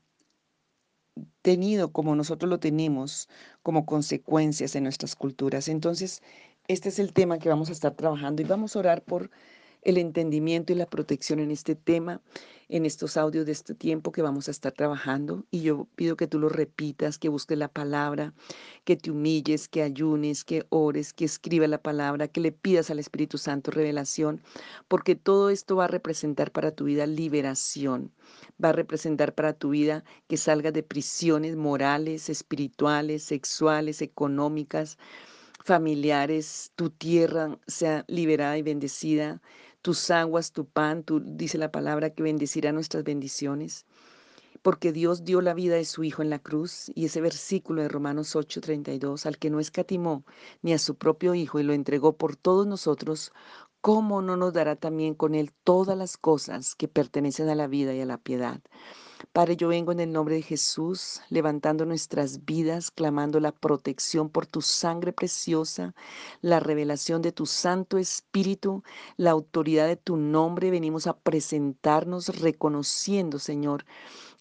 tenido 1.43 1.93
como 1.93 2.15
nosotros 2.17 2.49
lo 2.51 2.61
tenemos 2.61 3.29
como 3.67 3.85
consecuencias 3.85 4.77
en 4.77 4.85
nuestras 4.85 5.17
culturas. 5.17 5.67
Entonces, 5.67 6.23
este 6.69 6.89
es 6.89 7.01
el 7.01 7.13
tema 7.13 7.41
que 7.41 7.49
vamos 7.49 7.69
a 7.69 7.73
estar 7.73 7.93
trabajando 7.95 8.41
y 8.41 8.45
vamos 8.45 8.77
a 8.77 8.79
orar 8.79 9.03
por 9.03 9.29
el 9.83 9.99
entendimiento 9.99 10.73
y 10.73 10.77
la 10.77 10.87
protección 10.87 11.39
en 11.39 11.51
este 11.51 11.75
tema, 11.75 12.21
en 12.69 12.85
estos 12.85 13.17
audios 13.17 13.47
de 13.47 13.53
este 13.53 13.75
tiempo 13.75 14.11
que 14.11 14.23
vamos 14.23 14.49
a 14.49 14.51
estar 14.51 14.73
trabajando. 14.73 15.45
Y 15.51 15.63
yo 15.63 15.87
pido 15.95 16.17
que 16.17 16.27
tú 16.27 16.39
lo 16.39 16.49
repitas, 16.49 17.19
que 17.19 17.29
busques 17.29 17.57
la 17.57 17.69
palabra, 17.69 18.35
que 18.85 18.97
te 18.97 19.11
humilles, 19.11 19.69
que 19.69 19.83
ayunes, 19.83 20.45
que 20.45 20.67
ores, 20.69 21.13
que 21.13 21.25
escriba 21.25 21.67
la 21.67 21.83
palabra, 21.83 22.29
que 22.29 22.41
le 22.41 22.53
pidas 22.53 22.91
al 22.91 22.99
Espíritu 22.99 23.39
Santo 23.39 23.71
revelación, 23.71 24.43
porque 24.89 25.15
todo 25.15 25.51
esto 25.51 25.77
va 25.77 25.85
a 25.85 25.89
representar 25.89 26.51
para 26.51 26.73
tu 26.73 26.85
vida 26.85 27.07
liberación, 27.07 28.13
va 28.63 28.71
a 28.71 28.73
representar 28.73 29.35
para 29.35 29.53
tu 29.53 29.71
vida 29.71 30.05
que 30.27 30.37
salgas 30.37 30.73
de 30.73 30.83
prisiones 30.83 31.57
morales, 31.57 32.29
espirituales, 32.29 33.23
sexuales, 33.23 34.03
económicas 34.03 34.99
familiares, 35.67 36.71
tu 36.77 36.91
tierra 36.91 37.59
sea 37.67 38.05
liberada 38.07 38.57
y 38.57 38.63
bendecida, 38.63 39.43
tus 39.87 40.11
aguas, 40.11 40.51
tu 40.51 40.65
pan, 40.65 41.05
tú, 41.05 41.21
dice 41.21 41.59
la 41.59 41.71
palabra 41.71 42.11
que 42.11 42.25
bendecirá 42.25 42.73
nuestras 42.73 43.05
bendiciones, 43.05 43.87
porque 44.61 44.91
Dios 44.91 45.23
dio 45.23 45.41
la 45.41 45.55
vida 45.55 45.77
de 45.77 45.85
su 45.85 46.03
Hijo 46.03 46.23
en 46.23 46.29
la 46.29 46.41
cruz, 46.41 46.91
y 46.97 47.05
ese 47.05 47.21
versículo 47.21 47.83
de 47.83 47.89
Romanos 47.89 48.35
8:32, 48.35 49.27
al 49.27 49.39
que 49.39 49.49
no 49.49 49.61
escatimó 49.61 50.25
ni 50.61 50.73
a 50.73 50.81
su 50.81 50.97
propio 50.97 51.37
Hijo 51.37 51.61
y 51.61 51.63
lo 51.63 51.73
entregó 51.73 52.17
por 52.17 52.35
todos 52.35 52.67
nosotros, 52.67 53.31
¿cómo 53.81 54.23
no 54.23 54.37
nos 54.37 54.53
dará 54.55 54.75
también 54.75 55.15
con 55.15 55.37
él 55.37 55.53
todas 55.63 55.97
las 55.97 56.17
cosas 56.17 56.75
que 56.75 56.89
pertenecen 56.89 57.49
a 57.49 57.55
la 57.55 57.69
vida 57.69 57.95
y 57.95 58.01
a 58.01 58.07
la 58.07 58.19
piedad? 58.19 58.61
Padre, 59.33 59.57
yo 59.57 59.69
vengo 59.69 59.93
en 59.93 60.01
el 60.01 60.13
nombre 60.13 60.37
de 60.37 60.43
Jesús, 60.43 61.21
levantando 61.29 61.85
nuestras 61.85 62.45
vidas, 62.47 62.91
clamando 62.91 63.39
la 63.39 63.53
protección 63.53 64.31
por 64.31 64.47
tu 64.47 64.63
sangre 64.63 65.13
preciosa, 65.13 65.95
la 66.41 66.59
revelación 66.59 67.21
de 67.21 67.33
tu 67.33 67.45
Santo 67.45 67.99
Espíritu, 67.99 68.83
la 69.17 69.33
autoridad 69.33 69.87
de 69.89 69.97
tu 69.97 70.17
nombre. 70.17 70.71
Venimos 70.71 71.07
a 71.07 71.19
presentarnos 71.19 72.41
reconociendo, 72.41 73.39
Señor, 73.39 73.85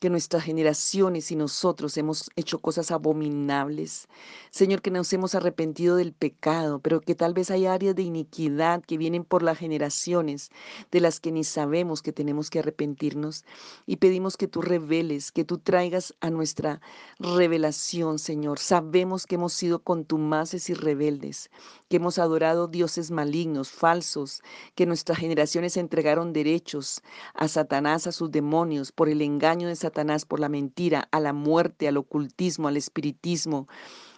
que 0.06 0.10
nuestras 0.12 0.44
generaciones 0.44 1.32
y 1.32 1.36
nosotros 1.36 1.98
hemos 1.98 2.30
hecho 2.36 2.60
cosas 2.60 2.91
abominables. 2.91 4.08
Señor, 4.52 4.84
que 4.84 4.91
nos 4.91 5.12
hemos 5.13 5.34
arrepentido 5.34 5.96
del 5.96 6.13
pecado, 6.13 6.78
pero 6.78 7.02
que 7.02 7.15
tal 7.15 7.34
vez 7.34 7.50
hay 7.50 7.65
áreas 7.65 7.96
de 7.96 8.04
iniquidad 8.04 8.84
que 8.84 9.00
vienen 9.00 9.24
por 9.24 9.41
las 9.41 9.58
generaciones 9.58 10.52
de 10.91 11.00
las 11.00 11.20
que 11.20 11.32
ni 11.32 11.44
sabemos 11.44 12.04
que 12.04 12.13
tenemos 12.13 12.52
que 12.52 12.60
arrepentirnos. 12.60 13.46
Y 13.88 13.96
pedimos 13.96 14.38
que 14.38 14.48
tú 14.48 14.62
reveles, 14.62 15.32
que 15.32 15.44
tú 15.44 15.58
traigas 15.58 16.13
a 16.20 16.30
nuestra 16.30 16.82
revelación, 17.18 18.20
Señor. 18.20 18.60
Sabemos 18.60 19.26
que 19.26 19.36
hemos 19.36 19.54
sido 19.54 19.80
contumaces 19.80 20.70
y 20.70 20.76
rebeldes, 20.76 21.50
que 21.89 21.96
hemos 21.96 22.20
adorado 22.20 22.68
dioses 22.68 23.10
malignos, 23.10 23.72
falsos, 23.72 24.44
que 24.76 24.86
nuestras 24.86 25.18
generaciones 25.18 25.78
entregaron 25.78 26.32
derechos 26.32 27.02
a 27.34 27.48
Satanás, 27.48 28.06
a 28.06 28.12
sus 28.12 28.30
demonios, 28.30 28.91
por 28.91 29.10
el 29.10 29.24
engaño 29.24 29.68
de 29.68 29.76
Satanás, 29.96 30.26
por 30.26 30.42
la 30.42 30.50
mentira, 30.50 31.08
a 31.10 31.22
la 31.22 31.32
muerte, 31.32 31.88
al 31.88 31.96
ocultismo, 31.96 32.68
al 32.68 32.76
espiritismo. 32.76 33.70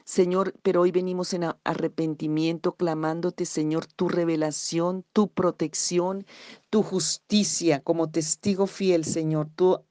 Señor, 0.06 0.56
pero 0.64 0.82
hoy 0.82 0.92
venimos 0.92 1.36
en 1.36 1.44
arrepentimiento, 1.64 2.76
clamándote, 2.76 3.46
Señor, 3.46 3.86
tu 3.86 4.10
revelación, 4.10 5.06
tu 5.14 5.28
protección, 5.28 6.26
tu 6.72 6.82
justicia 6.82 7.82
como 7.84 8.10
testigo 8.10 8.66
fiel, 8.66 9.06
Señor. 9.06 9.50
Tú 9.56 9.84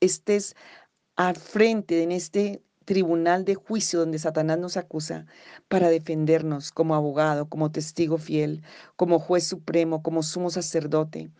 estés 0.00 0.56
al 1.16 1.36
frente 1.36 2.02
en 2.02 2.12
este 2.12 2.62
tribunal 2.86 3.44
de 3.44 3.56
juicio 3.56 4.00
donde 4.00 4.18
Satanás 4.18 4.58
nos 4.58 4.78
acusa 4.78 5.26
para 5.68 5.90
defendernos 5.90 6.72
como 6.72 6.94
abogado, 6.94 7.46
como 7.46 7.70
testigo 7.70 8.16
fiel, 8.16 8.62
como 8.96 9.18
juez 9.18 9.46
supremo, 9.46 10.02
como 10.02 10.22
sumo 10.22 10.48
sacerdote. 10.48 11.30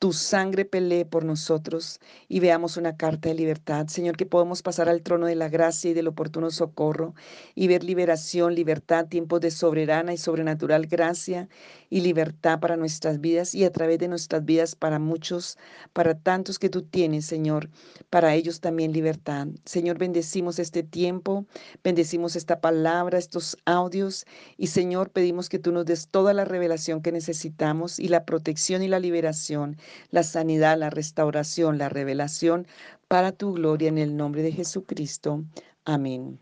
Tu 0.00 0.12
sangre 0.12 0.64
pelee 0.64 1.04
por 1.04 1.24
nosotros 1.24 1.98
y 2.28 2.38
veamos 2.38 2.76
una 2.76 2.96
carta 2.96 3.30
de 3.30 3.34
libertad. 3.34 3.88
Señor, 3.88 4.16
que 4.16 4.26
podamos 4.26 4.62
pasar 4.62 4.88
al 4.88 5.02
trono 5.02 5.26
de 5.26 5.34
la 5.34 5.48
gracia 5.48 5.90
y 5.90 5.94
del 5.94 6.06
oportuno 6.06 6.52
socorro 6.52 7.16
y 7.56 7.66
ver 7.66 7.82
liberación, 7.82 8.54
libertad, 8.54 9.08
tiempos 9.08 9.40
de 9.40 9.50
soberana 9.50 10.12
y 10.12 10.16
sobrenatural 10.16 10.86
gracia 10.86 11.48
y 11.90 12.02
libertad 12.02 12.60
para 12.60 12.76
nuestras 12.76 13.20
vidas 13.20 13.56
y 13.56 13.64
a 13.64 13.72
través 13.72 13.98
de 13.98 14.06
nuestras 14.06 14.44
vidas 14.44 14.76
para 14.76 15.00
muchos, 15.00 15.58
para 15.92 16.14
tantos 16.14 16.60
que 16.60 16.68
tú 16.68 16.82
tienes, 16.82 17.26
Señor, 17.26 17.68
para 18.08 18.36
ellos 18.36 18.60
también 18.60 18.92
libertad. 18.92 19.48
Señor, 19.64 19.98
bendecimos 19.98 20.60
este 20.60 20.84
tiempo, 20.84 21.44
bendecimos 21.82 22.36
esta 22.36 22.60
palabra, 22.60 23.18
estos 23.18 23.56
audios 23.64 24.26
y 24.56 24.68
Señor, 24.68 25.10
pedimos 25.10 25.48
que 25.48 25.58
tú 25.58 25.72
nos 25.72 25.86
des 25.86 26.06
toda 26.06 26.34
la 26.34 26.44
revelación 26.44 27.02
que 27.02 27.10
necesitamos 27.10 27.98
y 27.98 28.06
la 28.06 28.24
protección 28.24 28.84
y 28.84 28.86
la 28.86 29.00
liberación 29.00 29.76
la 30.10 30.22
sanidad, 30.22 30.78
la 30.78 30.90
restauración, 30.90 31.78
la 31.78 31.88
revelación 31.88 32.66
para 33.08 33.32
tu 33.32 33.52
gloria 33.54 33.88
en 33.88 33.98
el 33.98 34.16
nombre 34.16 34.42
de 34.42 34.52
Jesucristo. 34.52 35.44
Amén. 35.84 36.40